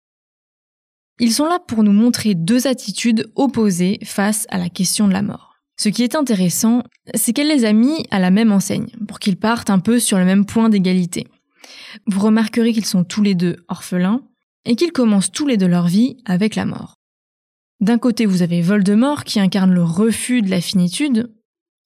Ils 1.19 1.33
sont 1.33 1.47
là 1.47 1.59
pour 1.59 1.83
nous 1.83 1.93
montrer 1.93 2.35
deux 2.35 2.67
attitudes 2.67 3.31
opposées 3.37 3.99
face 4.05 4.47
à 4.51 4.59
la 4.59 4.69
question 4.69 5.09
de 5.09 5.13
la 5.13 5.23
mort. 5.23 5.55
Ce 5.79 5.89
qui 5.89 6.03
est 6.03 6.15
intéressant, 6.15 6.83
c'est 7.15 7.33
qu'elle 7.33 7.49
les 7.49 7.65
a 7.65 7.73
mis 7.73 8.07
à 8.11 8.19
la 8.19 8.31
même 8.31 8.53
enseigne, 8.53 8.89
pour 9.09 9.19
qu'ils 9.19 9.37
partent 9.37 9.71
un 9.71 9.79
peu 9.79 9.99
sur 9.99 10.19
le 10.19 10.25
même 10.25 10.47
point 10.47 10.69
d'égalité. 10.69 11.27
Vous 12.07 12.21
remarquerez 12.21 12.73
qu'ils 12.73 12.87
sont 12.87 13.05
tous 13.05 13.23
les 13.23 13.35
deux 13.35 13.57
orphelins, 13.69 14.23
et 14.65 14.75
qu'ils 14.77 14.93
commencent 14.93 15.33
tous 15.33 15.47
les 15.47 15.57
deux 15.57 15.69
leur 15.69 15.87
vie 15.87 16.17
avec 16.25 16.55
la 16.55 16.67
mort. 16.67 16.95
D'un 17.81 17.99
côté, 17.99 18.27
vous 18.27 18.43
avez 18.43 18.63
Voldemort 18.63 19.25
qui 19.25 19.39
incarne 19.39 19.73
le 19.73 19.85
refus 19.85 20.43
de 20.43 20.51
la 20.51 20.61
finitude, 20.61 21.33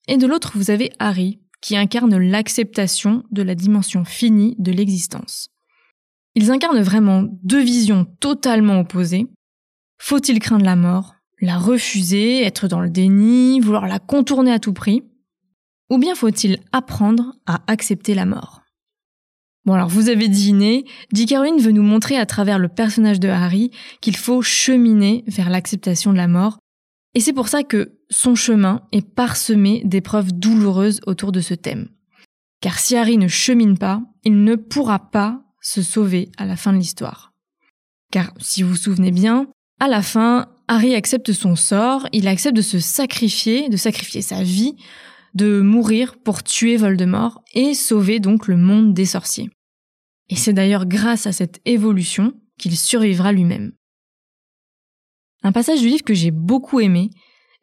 et 0.07 0.17
de 0.17 0.27
l'autre, 0.27 0.53
vous 0.55 0.71
avez 0.71 0.91
Harry 0.99 1.39
qui 1.61 1.77
incarne 1.77 2.17
l'acceptation 2.17 3.23
de 3.31 3.43
la 3.43 3.55
dimension 3.55 4.03
finie 4.03 4.55
de 4.57 4.71
l'existence. 4.71 5.50
Ils 6.35 6.51
incarnent 6.51 6.81
vraiment 6.81 7.25
deux 7.43 7.61
visions 7.61 8.05
totalement 8.19 8.79
opposées. 8.79 9.27
Faut-il 9.99 10.39
craindre 10.39 10.65
la 10.65 10.75
mort 10.75 11.15
la 11.41 11.57
refuser, 11.57 12.43
être 12.43 12.67
dans 12.67 12.81
le 12.81 12.89
déni, 12.89 13.59
vouloir 13.59 13.87
la 13.87 13.99
contourner 13.99 14.51
à 14.51 14.59
tout 14.59 14.73
prix? 14.73 15.03
Ou 15.89 15.97
bien 15.97 16.15
faut-il 16.15 16.59
apprendre 16.71 17.35
à 17.45 17.61
accepter 17.67 18.13
la 18.13 18.25
mort? 18.25 18.61
Bon 19.65 19.73
alors 19.73 19.89
vous 19.89 20.09
avez 20.09 20.27
deviné, 20.27 20.85
J. 21.13 21.25
Caroline 21.25 21.59
veut 21.59 21.71
nous 21.71 21.83
montrer 21.83 22.17
à 22.17 22.25
travers 22.25 22.57
le 22.57 22.67
personnage 22.67 23.19
de 23.19 23.27
Harry 23.27 23.71
qu'il 23.99 24.15
faut 24.15 24.41
cheminer 24.41 25.23
vers 25.27 25.49
l'acceptation 25.49 26.11
de 26.11 26.17
la 26.17 26.27
mort, 26.27 26.57
et 27.13 27.19
c'est 27.19 27.33
pour 27.33 27.47
ça 27.47 27.63
que 27.63 27.99
son 28.09 28.35
chemin 28.35 28.81
est 28.91 29.07
parsemé 29.07 29.81
d'épreuves 29.83 30.31
douloureuses 30.31 31.01
autour 31.05 31.31
de 31.31 31.41
ce 31.41 31.53
thème. 31.53 31.89
Car 32.61 32.79
si 32.79 32.95
Harry 32.95 33.17
ne 33.17 33.27
chemine 33.27 33.77
pas, 33.77 34.01
il 34.23 34.43
ne 34.43 34.55
pourra 34.55 35.11
pas 35.11 35.43
se 35.61 35.81
sauver 35.81 36.31
à 36.37 36.45
la 36.45 36.55
fin 36.55 36.73
de 36.73 36.77
l'histoire. 36.77 37.31
Car 38.11 38.33
si 38.39 38.63
vous 38.63 38.69
vous 38.69 38.75
souvenez 38.75 39.11
bien, 39.11 39.47
à 39.79 39.87
la 39.87 40.01
fin, 40.01 40.47
Harry 40.67 40.93
accepte 40.95 41.31
son 41.33 41.55
sort, 41.55 42.07
il 42.11 42.27
accepte 42.27 42.55
de 42.55 42.61
se 42.61 42.79
sacrifier, 42.79 43.69
de 43.69 43.77
sacrifier 43.77 44.21
sa 44.21 44.43
vie, 44.43 44.75
de 45.33 45.61
mourir 45.61 46.17
pour 46.17 46.43
tuer 46.43 46.77
Voldemort 46.77 47.41
et 47.53 47.73
sauver 47.73 48.19
donc 48.19 48.47
le 48.47 48.57
monde 48.57 48.93
des 48.93 49.05
sorciers. 49.05 49.49
Et 50.29 50.35
c'est 50.35 50.53
d'ailleurs 50.53 50.85
grâce 50.85 51.27
à 51.27 51.31
cette 51.31 51.61
évolution 51.65 52.33
qu'il 52.57 52.77
survivra 52.77 53.31
lui-même. 53.31 53.71
Un 55.43 55.51
passage 55.51 55.81
du 55.81 55.87
livre 55.87 56.03
que 56.03 56.13
j'ai 56.13 56.31
beaucoup 56.31 56.79
aimé, 56.79 57.09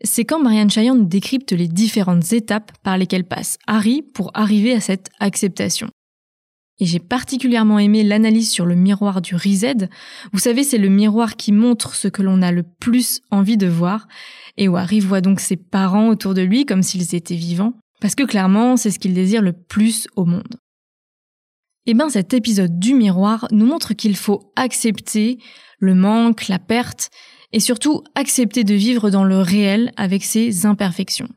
c'est 0.02 0.24
quand 0.24 0.42
Marianne 0.42 0.70
Chaillande 0.70 1.08
décrypte 1.08 1.52
les 1.52 1.68
différentes 1.68 2.32
étapes 2.32 2.72
par 2.82 2.98
lesquelles 2.98 3.26
passe 3.26 3.58
Harry 3.66 4.02
pour 4.02 4.30
arriver 4.34 4.72
à 4.74 4.80
cette 4.80 5.10
acceptation. 5.20 5.88
Et 6.80 6.86
j'ai 6.86 7.00
particulièrement 7.00 7.78
aimé 7.78 8.04
l'analyse 8.04 8.50
sur 8.50 8.64
le 8.64 8.76
miroir 8.76 9.20
du 9.20 9.34
Rized. 9.34 9.90
Vous 10.32 10.38
savez, 10.38 10.62
c'est 10.62 10.78
le 10.78 10.88
miroir 10.88 11.36
qui 11.36 11.50
montre 11.50 11.94
ce 11.94 12.06
que 12.06 12.22
l'on 12.22 12.40
a 12.40 12.52
le 12.52 12.62
plus 12.62 13.20
envie 13.30 13.56
de 13.56 13.66
voir, 13.66 14.06
et 14.56 14.68
où 14.68 14.76
Harry 14.76 15.00
voit 15.00 15.20
donc 15.20 15.40
ses 15.40 15.56
parents 15.56 16.08
autour 16.08 16.34
de 16.34 16.42
lui 16.42 16.66
comme 16.66 16.82
s'ils 16.82 17.14
étaient 17.14 17.34
vivants, 17.34 17.74
parce 18.00 18.14
que 18.14 18.22
clairement, 18.22 18.76
c'est 18.76 18.90
ce 18.90 18.98
qu'il 18.98 19.14
désire 19.14 19.42
le 19.42 19.52
plus 19.52 20.06
au 20.14 20.24
monde. 20.24 20.56
Eh 21.86 21.94
bien, 21.94 22.10
cet 22.10 22.34
épisode 22.34 22.78
du 22.78 22.94
miroir 22.94 23.48
nous 23.50 23.66
montre 23.66 23.94
qu'il 23.94 24.14
faut 24.14 24.52
accepter 24.56 25.38
le 25.78 25.94
manque, 25.94 26.48
la 26.48 26.58
perte, 26.58 27.10
et 27.52 27.60
surtout 27.60 28.04
accepter 28.14 28.62
de 28.62 28.74
vivre 28.74 29.10
dans 29.10 29.24
le 29.24 29.38
réel 29.38 29.92
avec 29.96 30.22
ses 30.22 30.66
imperfections. 30.66 31.28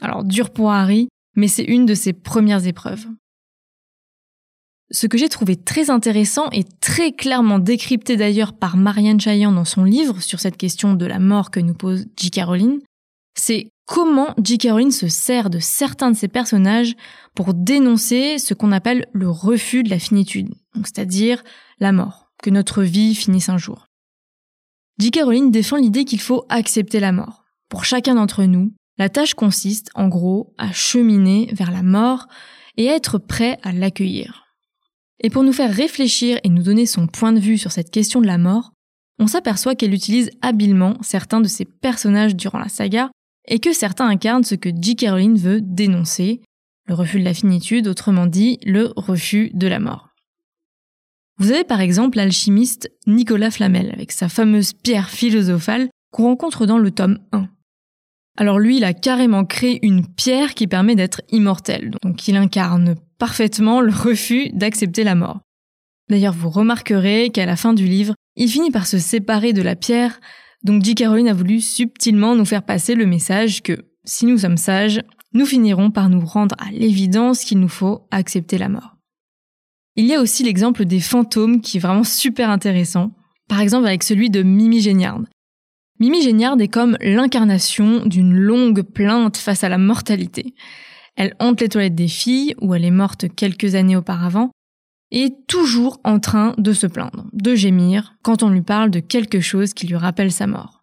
Alors, 0.00 0.22
dur 0.22 0.50
pour 0.50 0.70
Harry, 0.72 1.08
mais 1.36 1.48
c'est 1.48 1.64
une 1.64 1.86
de 1.86 1.94
ses 1.94 2.12
premières 2.12 2.66
épreuves. 2.66 3.06
Ce 4.90 5.06
que 5.06 5.16
j'ai 5.16 5.28
trouvé 5.28 5.56
très 5.56 5.90
intéressant 5.90 6.50
et 6.52 6.64
très 6.80 7.12
clairement 7.12 7.58
décrypté 7.58 8.16
d'ailleurs 8.16 8.52
par 8.52 8.76
Marianne 8.76 9.20
Chaillan 9.20 9.52
dans 9.52 9.64
son 9.64 9.84
livre 9.84 10.20
sur 10.20 10.40
cette 10.40 10.56
question 10.56 10.94
de 10.94 11.06
la 11.06 11.18
mort 11.18 11.50
que 11.50 11.60
nous 11.60 11.74
pose 11.74 12.06
J. 12.16 12.30
Caroline, 12.30 12.80
c'est 13.34 13.70
comment 13.86 14.34
J. 14.42 14.58
Caroline 14.58 14.90
se 14.90 15.08
sert 15.08 15.50
de 15.50 15.58
certains 15.58 16.10
de 16.10 16.16
ses 16.16 16.28
personnages 16.28 16.94
pour 17.34 17.54
dénoncer 17.54 18.38
ce 18.38 18.54
qu'on 18.54 18.72
appelle 18.72 19.06
le 19.12 19.30
refus 19.30 19.82
de 19.82 19.90
la 19.90 19.98
finitude, 19.98 20.54
c'est-à-dire 20.76 21.42
la 21.80 21.92
mort, 21.92 22.30
que 22.42 22.50
notre 22.50 22.82
vie 22.82 23.14
finisse 23.14 23.48
un 23.48 23.58
jour. 23.58 23.86
J. 24.98 25.10
Caroline 25.10 25.50
défend 25.50 25.76
l'idée 25.76 26.04
qu'il 26.04 26.20
faut 26.20 26.44
accepter 26.50 27.00
la 27.00 27.10
mort. 27.12 27.44
Pour 27.68 27.84
chacun 27.84 28.14
d'entre 28.14 28.44
nous, 28.44 28.72
la 28.98 29.08
tâche 29.08 29.34
consiste, 29.34 29.90
en 29.94 30.08
gros, 30.08 30.54
à 30.56 30.70
cheminer 30.72 31.48
vers 31.52 31.72
la 31.72 31.82
mort 31.82 32.28
et 32.76 32.90
à 32.90 32.94
être 32.94 33.18
prêt 33.18 33.58
à 33.64 33.72
l'accueillir. 33.72 34.43
Et 35.24 35.30
pour 35.30 35.42
nous 35.42 35.54
faire 35.54 35.72
réfléchir 35.72 36.38
et 36.44 36.50
nous 36.50 36.62
donner 36.62 36.84
son 36.84 37.06
point 37.06 37.32
de 37.32 37.40
vue 37.40 37.56
sur 37.56 37.72
cette 37.72 37.90
question 37.90 38.20
de 38.20 38.26
la 38.26 38.36
mort, 38.36 38.72
on 39.18 39.26
s'aperçoit 39.26 39.74
qu'elle 39.74 39.94
utilise 39.94 40.30
habilement 40.42 40.98
certains 41.00 41.40
de 41.40 41.48
ses 41.48 41.64
personnages 41.64 42.36
durant 42.36 42.58
la 42.58 42.68
saga 42.68 43.10
et 43.48 43.58
que 43.58 43.72
certains 43.72 44.06
incarnent 44.06 44.44
ce 44.44 44.54
que 44.54 44.68
J. 44.68 44.96
Caroline 44.96 45.38
veut 45.38 45.62
dénoncer, 45.62 46.42
le 46.86 46.94
refus 46.94 47.20
de 47.20 47.24
la 47.24 47.32
finitude, 47.32 47.88
autrement 47.88 48.26
dit, 48.26 48.58
le 48.66 48.92
refus 48.96 49.50
de 49.54 49.66
la 49.66 49.80
mort. 49.80 50.10
Vous 51.38 51.52
avez 51.52 51.64
par 51.64 51.80
exemple 51.80 52.18
l'alchimiste 52.18 52.92
Nicolas 53.06 53.50
Flamel 53.50 53.92
avec 53.94 54.12
sa 54.12 54.28
fameuse 54.28 54.74
pierre 54.74 55.08
philosophale 55.08 55.88
qu'on 56.12 56.24
rencontre 56.24 56.66
dans 56.66 56.76
le 56.76 56.90
tome 56.90 57.18
1. 57.32 57.48
Alors 58.36 58.58
lui, 58.58 58.76
il 58.76 58.84
a 58.84 58.92
carrément 58.92 59.46
créé 59.46 59.78
une 59.86 60.06
pierre 60.06 60.52
qui 60.52 60.66
permet 60.66 60.96
d'être 60.96 61.22
immortel, 61.30 61.92
donc 62.02 62.28
il 62.28 62.36
incarne 62.36 62.96
parfaitement 63.24 63.80
le 63.80 63.90
refus 63.90 64.50
d'accepter 64.52 65.02
la 65.02 65.14
mort. 65.14 65.40
D'ailleurs, 66.10 66.34
vous 66.34 66.50
remarquerez 66.50 67.30
qu'à 67.30 67.46
la 67.46 67.56
fin 67.56 67.72
du 67.72 67.86
livre, 67.86 68.14
il 68.36 68.50
finit 68.50 68.70
par 68.70 68.86
se 68.86 68.98
séparer 68.98 69.54
de 69.54 69.62
la 69.62 69.76
pierre, 69.76 70.20
donc 70.62 70.84
J. 70.84 70.94
Caroline 70.94 71.28
a 71.28 71.32
voulu 71.32 71.62
subtilement 71.62 72.36
nous 72.36 72.44
faire 72.44 72.66
passer 72.66 72.94
le 72.94 73.06
message 73.06 73.62
que, 73.62 73.86
si 74.04 74.26
nous 74.26 74.36
sommes 74.36 74.58
sages, 74.58 75.00
nous 75.32 75.46
finirons 75.46 75.90
par 75.90 76.10
nous 76.10 76.20
rendre 76.20 76.54
à 76.58 76.70
l'évidence 76.70 77.44
qu'il 77.44 77.60
nous 77.60 77.68
faut 77.68 78.06
accepter 78.10 78.58
la 78.58 78.68
mort. 78.68 78.94
Il 79.96 80.04
y 80.04 80.14
a 80.14 80.20
aussi 80.20 80.44
l'exemple 80.44 80.84
des 80.84 81.00
fantômes 81.00 81.62
qui 81.62 81.78
est 81.78 81.80
vraiment 81.80 82.04
super 82.04 82.50
intéressant, 82.50 83.10
par 83.48 83.60
exemple 83.60 83.86
avec 83.86 84.02
celui 84.02 84.28
de 84.28 84.42
Mimi 84.42 84.82
Géniard. 84.82 85.22
Mimi 85.98 86.20
Géniard 86.20 86.60
est 86.60 86.68
comme 86.68 86.98
l'incarnation 87.00 88.04
d'une 88.04 88.34
longue 88.34 88.82
plainte 88.82 89.38
face 89.38 89.64
à 89.64 89.70
la 89.70 89.78
mortalité. 89.78 90.52
Elle 91.16 91.34
hante 91.38 91.60
les 91.60 91.68
toilettes 91.68 91.94
des 91.94 92.08
filles, 92.08 92.54
où 92.60 92.74
elle 92.74 92.84
est 92.84 92.90
morte 92.90 93.26
quelques 93.34 93.74
années 93.74 93.96
auparavant, 93.96 94.50
et 95.10 95.24
est 95.24 95.46
toujours 95.46 96.00
en 96.04 96.18
train 96.18 96.54
de 96.58 96.72
se 96.72 96.86
plaindre, 96.86 97.26
de 97.32 97.54
gémir, 97.54 98.16
quand 98.22 98.42
on 98.42 98.48
lui 98.48 98.62
parle 98.62 98.90
de 98.90 99.00
quelque 99.00 99.40
chose 99.40 99.74
qui 99.74 99.86
lui 99.86 99.96
rappelle 99.96 100.32
sa 100.32 100.46
mort. 100.46 100.82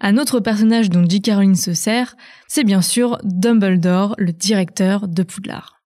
Un 0.00 0.18
autre 0.18 0.40
personnage 0.40 0.90
dont 0.90 1.08
J. 1.08 1.22
Caroline 1.22 1.56
se 1.56 1.74
sert, 1.74 2.16
c'est 2.48 2.64
bien 2.64 2.82
sûr 2.82 3.18
Dumbledore, 3.24 4.14
le 4.18 4.32
directeur 4.32 5.08
de 5.08 5.22
Poudlard. 5.22 5.82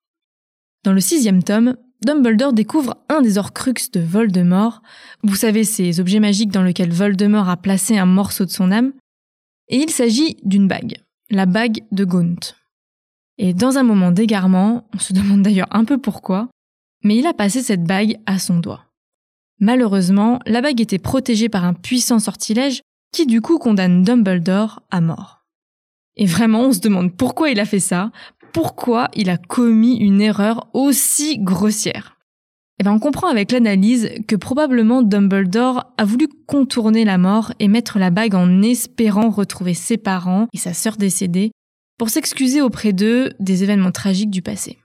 Dans 0.85 0.93
le 0.93 1.01
sixième 1.01 1.43
tome, 1.43 1.77
Dumbledore 2.05 2.53
découvre 2.53 2.97
un 3.09 3.21
des 3.21 3.37
Horcruxes 3.37 3.91
de 3.91 4.01
Voldemort. 4.01 4.81
Vous 5.23 5.37
savez, 5.37 5.65
ces 5.65 6.01
objets 6.01 6.21
magiques 6.21 6.51
dans 6.51 6.63
lesquels 6.63 6.93
Voldemort 6.93 7.49
a 7.49 7.57
placé 7.59 7.99
un 7.99 8.07
morceau 8.07 8.47
de 8.47 8.51
son 8.51 8.73
âme. 8.73 8.93
Et 9.69 9.77
il 9.77 9.91
s'agit 9.91 10.39
d'une 10.43 10.67
bague, 10.67 10.97
la 11.31 11.47
bague 11.47 11.81
de 11.93 12.05
Gaunt. 12.05 12.55
Et 13.43 13.55
dans 13.55 13.79
un 13.79 13.83
moment 13.83 14.13
d'égarement, 14.13 14.87
on 14.95 14.99
se 14.99 15.13
demande 15.15 15.43
d'ailleurs 15.43 15.69
un 15.71 15.87
peu 15.87 15.97
pourquoi, 15.97 16.49
mais 17.03 17.17
il 17.17 17.27
a 17.27 17.33
passé 17.33 17.63
cette 17.63 17.85
bague 17.85 18.19
à 18.27 18.39
son 18.39 18.59
doigt. 18.59 18.85
Malheureusement, 19.59 20.41
la 20.47 20.61
bague 20.61 20.81
était 20.81 20.99
protégée 20.99 21.49
par 21.49 21.65
un 21.65 21.73
puissant 21.73 22.19
sortilège 22.19 22.83
qui 23.13 23.27
du 23.27 23.41
coup 23.41 23.59
condamne 23.59 24.05
Dumbledore 24.05 24.83
à 24.91 25.01
mort. 25.01 25.41
Et 26.17 26.27
vraiment, 26.27 26.61
on 26.67 26.73
se 26.73 26.81
demande 26.81 27.17
pourquoi 27.17 27.49
il 27.49 27.61
a 27.61 27.65
fait 27.65 27.81
ça, 27.81 28.13
pourquoi 28.53 29.09
il 29.15 29.31
a 29.31 29.39
commis 29.39 29.97
une 29.97 30.21
erreur 30.21 30.69
aussi 30.75 31.39
grossière. 31.39 32.19
Et 32.79 32.83
eh 32.83 32.85
bien, 32.85 32.93
on 32.93 32.99
comprend 32.99 33.29
avec 33.29 33.53
l'analyse 33.53 34.11
que 34.27 34.37
probablement 34.37 35.03
Dumbledore 35.03 35.93
a 35.99 36.05
voulu 36.05 36.29
contourner 36.47 37.05
la 37.05 37.19
mort 37.19 37.53
et 37.59 37.69
mettre 37.69 37.99
la 37.99 38.11
bague 38.11 38.35
en 38.35 38.63
espérant 38.63 39.31
retrouver 39.31 39.75
ses 39.75 39.99
parents 39.99 40.47
et 40.55 40.59
sa 40.59 40.73
sœur 40.73 40.97
décédée 40.97 41.53
pour 42.01 42.09
s'excuser 42.09 42.63
auprès 42.63 42.95
d'eux 42.95 43.35
des 43.41 43.63
événements 43.63 43.93
tragiques 43.93 44.31
du 44.31 44.41
passé. 44.41 44.79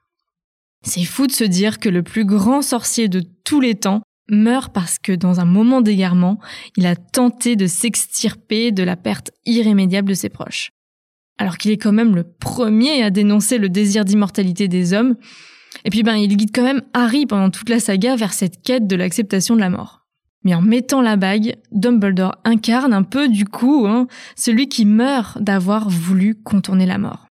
C'est 0.84 1.06
fou 1.06 1.28
de 1.28 1.32
se 1.32 1.46
dire 1.46 1.80
que 1.80 1.88
le 1.88 2.04
plus 2.04 2.26
grand 2.26 2.62
sorcier 2.62 3.08
de 3.08 3.24
tous 3.46 3.62
les 3.62 3.76
temps 3.76 4.02
meurt 4.30 4.74
parce 4.74 5.00
que 5.00 5.14
dans 5.14 5.40
un 5.40 5.46
moment 5.46 5.80
d'égarement, 5.80 6.40
il 6.76 6.86
a 6.86 6.98
tenté 6.98 7.56
de 7.56 7.68
s'extirper 7.68 8.74
de 8.74 8.84
la 8.84 8.98
perte 8.98 9.32
irrémédiable 9.46 10.10
de 10.10 10.14
ses 10.14 10.28
proches. 10.28 10.72
Alors 11.38 11.58
qu'il 11.58 11.72
est 11.72 11.78
quand 11.78 11.94
même 11.94 12.16
le 12.16 12.26
premier 12.26 13.02
à 13.02 13.12
dénoncer 13.12 13.60
le 13.60 13.70
désir 13.70 14.04
d'immortalité 14.04 14.68
des 14.68 14.92
hommes, 14.92 15.16
et 15.86 15.92
puis 15.92 16.04
ben 16.04 16.18
il 16.18 16.36
guide 16.36 16.52
quand 16.54 16.64
même 16.64 16.82
Harry 16.94 17.26
pendant 17.26 17.50
toute 17.50 17.70
la 17.70 17.80
saga 17.80 18.18
vers 18.18 18.34
cette 18.34 18.62
quête 18.62 18.88
de 18.88 18.96
l'acceptation 18.98 19.56
de 19.56 19.62
la 19.62 19.70
mort. 19.70 20.05
Mais 20.46 20.54
en 20.54 20.62
mettant 20.62 21.02
la 21.02 21.18
bague, 21.18 21.58
Dumbledore 21.72 22.38
incarne 22.46 22.94
un 22.94 23.04
peu 23.04 23.28
du 23.28 23.46
coup 23.46 23.86
hein, 23.88 24.08
celui 24.36 24.70
qui 24.70 24.86
meurt 24.86 25.42
d'avoir 25.42 25.90
voulu 25.90 26.36
contourner 26.36 26.86
la 26.86 27.00
mort. 27.00 27.26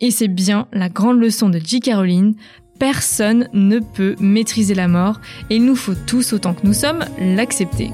Et 0.00 0.10
c'est 0.10 0.28
bien 0.28 0.66
la 0.72 0.88
grande 0.88 1.20
leçon 1.20 1.48
de 1.48 1.60
J. 1.60 1.78
Caroline, 1.78 2.34
personne 2.80 3.48
ne 3.52 3.78
peut 3.78 4.16
maîtriser 4.18 4.74
la 4.74 4.88
mort 4.88 5.20
et 5.48 5.56
il 5.56 5.64
nous 5.64 5.76
faut 5.76 5.94
tous 5.94 6.32
autant 6.32 6.54
que 6.54 6.66
nous 6.66 6.74
sommes 6.74 7.04
l'accepter. 7.20 7.90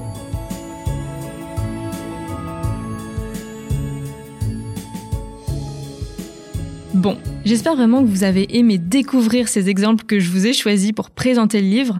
Bon, 6.95 7.17
j'espère 7.45 7.75
vraiment 7.75 8.01
que 8.03 8.09
vous 8.09 8.23
avez 8.23 8.57
aimé 8.57 8.79
découvrir 8.79 9.47
ces 9.47 9.69
exemples 9.69 10.05
que 10.05 10.19
je 10.19 10.31
vous 10.31 10.47
ai 10.47 10.53
choisis 10.53 10.91
pour 10.91 11.11
présenter 11.11 11.61
le 11.61 11.67
livre. 11.67 11.99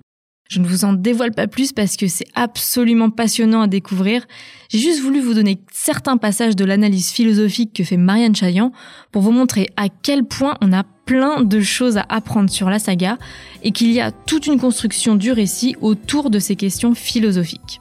Je 0.51 0.59
ne 0.59 0.67
vous 0.67 0.83
en 0.83 0.91
dévoile 0.91 1.31
pas 1.31 1.47
plus 1.47 1.71
parce 1.71 1.95
que 1.95 2.07
c'est 2.07 2.27
absolument 2.35 3.09
passionnant 3.09 3.61
à 3.61 3.67
découvrir. 3.67 4.27
J'ai 4.67 4.79
juste 4.79 4.99
voulu 4.99 5.21
vous 5.21 5.33
donner 5.33 5.61
certains 5.71 6.17
passages 6.17 6.57
de 6.57 6.65
l'analyse 6.65 7.09
philosophique 7.11 7.71
que 7.73 7.85
fait 7.85 7.95
Marianne 7.95 8.35
Chaillan 8.35 8.73
pour 9.13 9.21
vous 9.21 9.31
montrer 9.31 9.69
à 9.77 9.87
quel 9.87 10.25
point 10.25 10.57
on 10.59 10.73
a 10.73 10.83
plein 11.05 11.41
de 11.41 11.61
choses 11.61 11.95
à 11.95 12.05
apprendre 12.09 12.49
sur 12.49 12.69
la 12.69 12.79
saga 12.79 13.17
et 13.63 13.71
qu'il 13.71 13.93
y 13.93 14.01
a 14.01 14.11
toute 14.11 14.45
une 14.45 14.59
construction 14.59 15.15
du 15.15 15.31
récit 15.31 15.77
autour 15.79 16.29
de 16.29 16.37
ces 16.37 16.57
questions 16.57 16.95
philosophiques. 16.95 17.79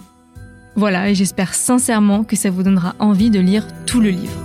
Voilà, 0.76 1.10
et 1.10 1.16
j'espère 1.16 1.54
sincèrement 1.54 2.22
que 2.22 2.36
ça 2.36 2.50
vous 2.50 2.62
donnera 2.62 2.94
envie 3.00 3.30
de 3.30 3.40
lire 3.40 3.66
tout 3.84 4.00
le 4.00 4.10
livre. 4.10 4.40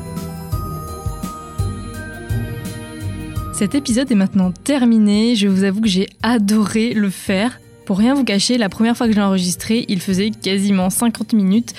Cet 3.54 3.76
épisode 3.76 4.12
est 4.12 4.16
maintenant 4.16 4.52
terminé, 4.52 5.36
je 5.36 5.48
vous 5.48 5.64
avoue 5.64 5.82
que 5.82 5.88
j'ai 5.88 6.10
adoré 6.24 6.96
le 6.96 7.12
faire. 7.12 7.60
Pour 7.86 8.00
rien 8.00 8.16
vous 8.16 8.24
cacher, 8.24 8.58
la 8.58 8.68
première 8.68 8.98
fois 8.98 9.06
que 9.06 9.14
je 9.14 9.18
l'ai 9.18 9.24
enregistré, 9.24 9.86
il 9.88 10.02
faisait 10.02 10.32
quasiment 10.32 10.90
50 10.90 11.34
minutes, 11.34 11.74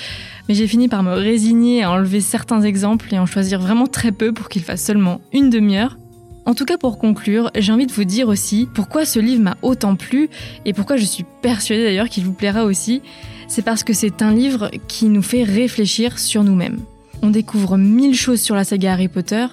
mais 0.48 0.54
j'ai 0.54 0.68
fini 0.68 0.86
par 0.86 1.02
me 1.02 1.12
résigner 1.12 1.82
à 1.82 1.90
enlever 1.90 2.20
certains 2.20 2.62
exemples 2.62 3.12
et 3.12 3.18
en 3.18 3.26
choisir 3.26 3.60
vraiment 3.60 3.88
très 3.88 4.12
peu 4.12 4.32
pour 4.32 4.48
qu'il 4.48 4.62
fasse 4.62 4.84
seulement 4.84 5.20
une 5.32 5.50
demi-heure. 5.50 5.98
En 6.44 6.54
tout 6.54 6.64
cas, 6.64 6.78
pour 6.78 6.98
conclure, 6.98 7.50
j'ai 7.56 7.72
envie 7.72 7.86
de 7.86 7.92
vous 7.92 8.04
dire 8.04 8.28
aussi 8.28 8.68
pourquoi 8.72 9.04
ce 9.04 9.18
livre 9.18 9.42
m'a 9.42 9.56
autant 9.62 9.96
plu 9.96 10.30
et 10.64 10.72
pourquoi 10.72 10.96
je 10.96 11.04
suis 11.04 11.24
persuadée 11.42 11.82
d'ailleurs 11.82 12.08
qu'il 12.08 12.22
vous 12.22 12.32
plaira 12.32 12.64
aussi. 12.64 13.02
C'est 13.48 13.64
parce 13.64 13.82
que 13.82 13.92
c'est 13.92 14.22
un 14.22 14.32
livre 14.32 14.70
qui 14.86 15.06
nous 15.06 15.22
fait 15.22 15.42
réfléchir 15.42 16.20
sur 16.20 16.44
nous-mêmes. 16.44 16.78
On 17.22 17.30
découvre 17.30 17.76
mille 17.76 18.14
choses 18.14 18.40
sur 18.40 18.54
la 18.54 18.62
saga 18.62 18.92
Harry 18.92 19.08
Potter, 19.08 19.46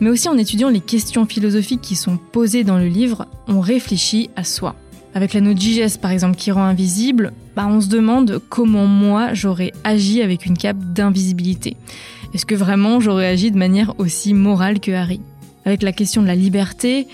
mais 0.00 0.10
aussi 0.10 0.28
en 0.28 0.36
étudiant 0.36 0.68
les 0.68 0.80
questions 0.80 1.24
philosophiques 1.24 1.80
qui 1.80 1.96
sont 1.96 2.18
posées 2.18 2.64
dans 2.64 2.76
le 2.76 2.88
livre, 2.88 3.26
on 3.48 3.60
réfléchit 3.60 4.28
à 4.36 4.44
soi. 4.44 4.76
Avec 5.14 5.32
l'anneau 5.32 5.54
de 5.54 5.98
par 5.98 6.10
exemple 6.10 6.36
qui 6.36 6.50
rend 6.50 6.64
invisible, 6.64 7.32
bah 7.54 7.68
on 7.68 7.80
se 7.80 7.88
demande 7.88 8.40
comment 8.48 8.86
moi 8.86 9.32
j'aurais 9.32 9.72
agi 9.84 10.20
avec 10.22 10.44
une 10.44 10.58
cape 10.58 10.92
d'invisibilité. 10.92 11.76
Est-ce 12.34 12.44
que 12.44 12.56
vraiment 12.56 12.98
j'aurais 12.98 13.28
agi 13.28 13.52
de 13.52 13.56
manière 13.56 13.94
aussi 13.98 14.34
morale 14.34 14.80
que 14.80 14.90
Harry? 14.90 15.20
Avec 15.64 15.82
la 15.82 15.92
question 15.92 16.20
de 16.20 16.26
la 16.26 16.34
liberté, 16.34 17.06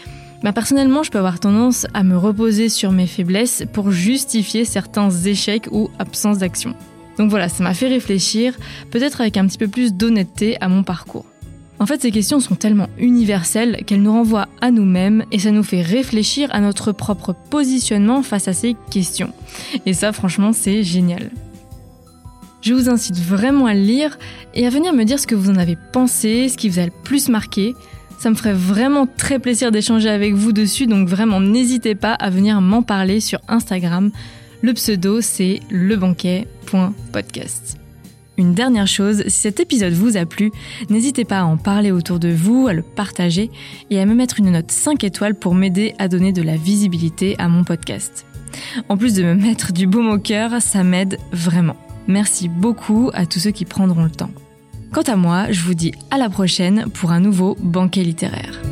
bah 0.43 0.53
personnellement 0.55 1.03
je 1.03 1.11
peux 1.11 1.19
avoir 1.19 1.41
tendance 1.41 1.87
à 1.93 2.03
me 2.03 2.17
reposer 2.17 2.71
sur 2.71 2.91
mes 2.91 3.07
faiblesses 3.07 3.65
pour 3.75 3.91
justifier 3.91 4.65
certains 4.65 5.11
échecs 5.11 5.69
ou 5.71 5.91
absences 5.99 6.39
d'action. 6.39 6.75
Donc 7.19 7.29
voilà, 7.29 7.51
ça 7.51 7.63
m'a 7.63 7.75
fait 7.75 7.89
réfléchir, 7.89 8.57
peut-être 8.91 9.21
avec 9.21 9.37
un 9.37 9.47
petit 9.47 9.59
peu 9.59 9.69
plus 9.69 9.93
d'honnêteté 9.93 10.57
à 10.63 10.71
mon 10.71 10.85
parcours. 10.85 11.27
En 11.81 11.87
fait, 11.87 12.03
ces 12.03 12.11
questions 12.11 12.40
sont 12.40 12.57
tellement 12.57 12.90
universelles 12.99 13.85
qu'elles 13.87 14.03
nous 14.03 14.12
renvoient 14.12 14.49
à 14.61 14.71
nous-mêmes 14.71 15.25
et 15.33 15.38
ça 15.38 15.51
nous 15.51 15.62
fait 15.62 15.81
réfléchir 15.81 16.51
à 16.53 16.61
notre 16.61 16.93
propre 16.93 17.35
positionnement 17.49 18.23
face 18.23 18.49
à 18.49 18.53
ces 18.53 18.77
questions. 18.90 19.33
Et 19.87 19.95
ça, 19.95 20.12
franchement, 20.12 20.53
c'est 20.53 20.85
génial. 20.85 21.31
Je 22.61 22.75
vous 22.75 22.90
incite 22.90 23.16
vraiment 23.16 23.64
à 23.64 23.73
le 23.73 23.81
lire 23.81 24.19
et 24.55 24.66
à 24.66 24.71
venir 24.71 24.93
me 24.93 25.05
dire 25.05 25.19
ce 25.19 25.27
que 25.27 25.35
vous 25.35 25.49
en 25.49 25.57
avez 25.57 25.79
pensé, 25.95 26.51
ce 26.51 26.59
qui 26.59 26.69
vous 26.69 26.81
a 26.81 26.85
le 26.85 26.93
plus 27.03 27.31
marqué. 27.31 27.75
Ça 28.19 28.29
me 28.29 28.35
ferait 28.35 28.53
vraiment 28.53 29.07
très 29.07 29.38
plaisir 29.38 29.73
d'échanger 29.73 30.11
avec 30.11 30.35
vous 30.35 30.53
dessus, 30.53 30.87
donc 30.87 31.09
vraiment 31.09 31.40
n'hésitez 31.40 31.95
pas 31.95 32.12
à 32.12 32.29
venir 32.29 32.61
m'en 32.61 32.83
parler 32.83 33.21
sur 33.21 33.40
Instagram. 33.49 34.11
Le 34.61 34.75
pseudo 34.75 35.23
c'est 35.23 35.61
lebanquet.podcast. 35.71 37.79
Une 38.40 38.55
dernière 38.55 38.87
chose, 38.87 39.22
si 39.26 39.38
cet 39.38 39.61
épisode 39.61 39.92
vous 39.92 40.16
a 40.16 40.24
plu, 40.24 40.50
n'hésitez 40.88 41.26
pas 41.26 41.40
à 41.40 41.44
en 41.44 41.59
parler 41.59 41.90
autour 41.90 42.18
de 42.18 42.31
vous, 42.31 42.68
à 42.68 42.72
le 42.72 42.81
partager 42.81 43.50
et 43.90 44.00
à 44.00 44.07
me 44.07 44.14
mettre 44.14 44.38
une 44.38 44.50
note 44.50 44.70
5 44.70 45.05
étoiles 45.05 45.35
pour 45.35 45.55
m'aider 45.55 45.94
à 45.98 46.09
donner 46.09 46.33
de 46.33 46.40
la 46.40 46.57
visibilité 46.57 47.37
à 47.38 47.48
mon 47.48 47.64
podcast. 47.64 48.24
En 48.88 48.96
plus 48.96 49.12
de 49.12 49.24
me 49.24 49.35
mettre 49.35 49.74
du 49.74 49.87
baume 49.87 50.09
au 50.09 50.18
cœur, 50.18 50.62
ça 50.62 50.83
m'aide 50.83 51.18
vraiment. 51.33 51.76
Merci 52.09 52.48
beaucoup 52.48 53.11
à 53.12 53.26
tous 53.26 53.40
ceux 53.40 53.50
qui 53.50 53.66
prendront 53.66 54.05
le 54.05 54.11
temps. 54.11 54.31
Quant 54.90 55.03
à 55.03 55.16
moi, 55.16 55.53
je 55.53 55.61
vous 55.61 55.74
dis 55.74 55.92
à 56.11 56.16
la 56.16 56.31
prochaine 56.31 56.87
pour 56.94 57.12
un 57.12 57.20
nouveau 57.20 57.59
banquet 57.61 58.03
littéraire. 58.03 58.62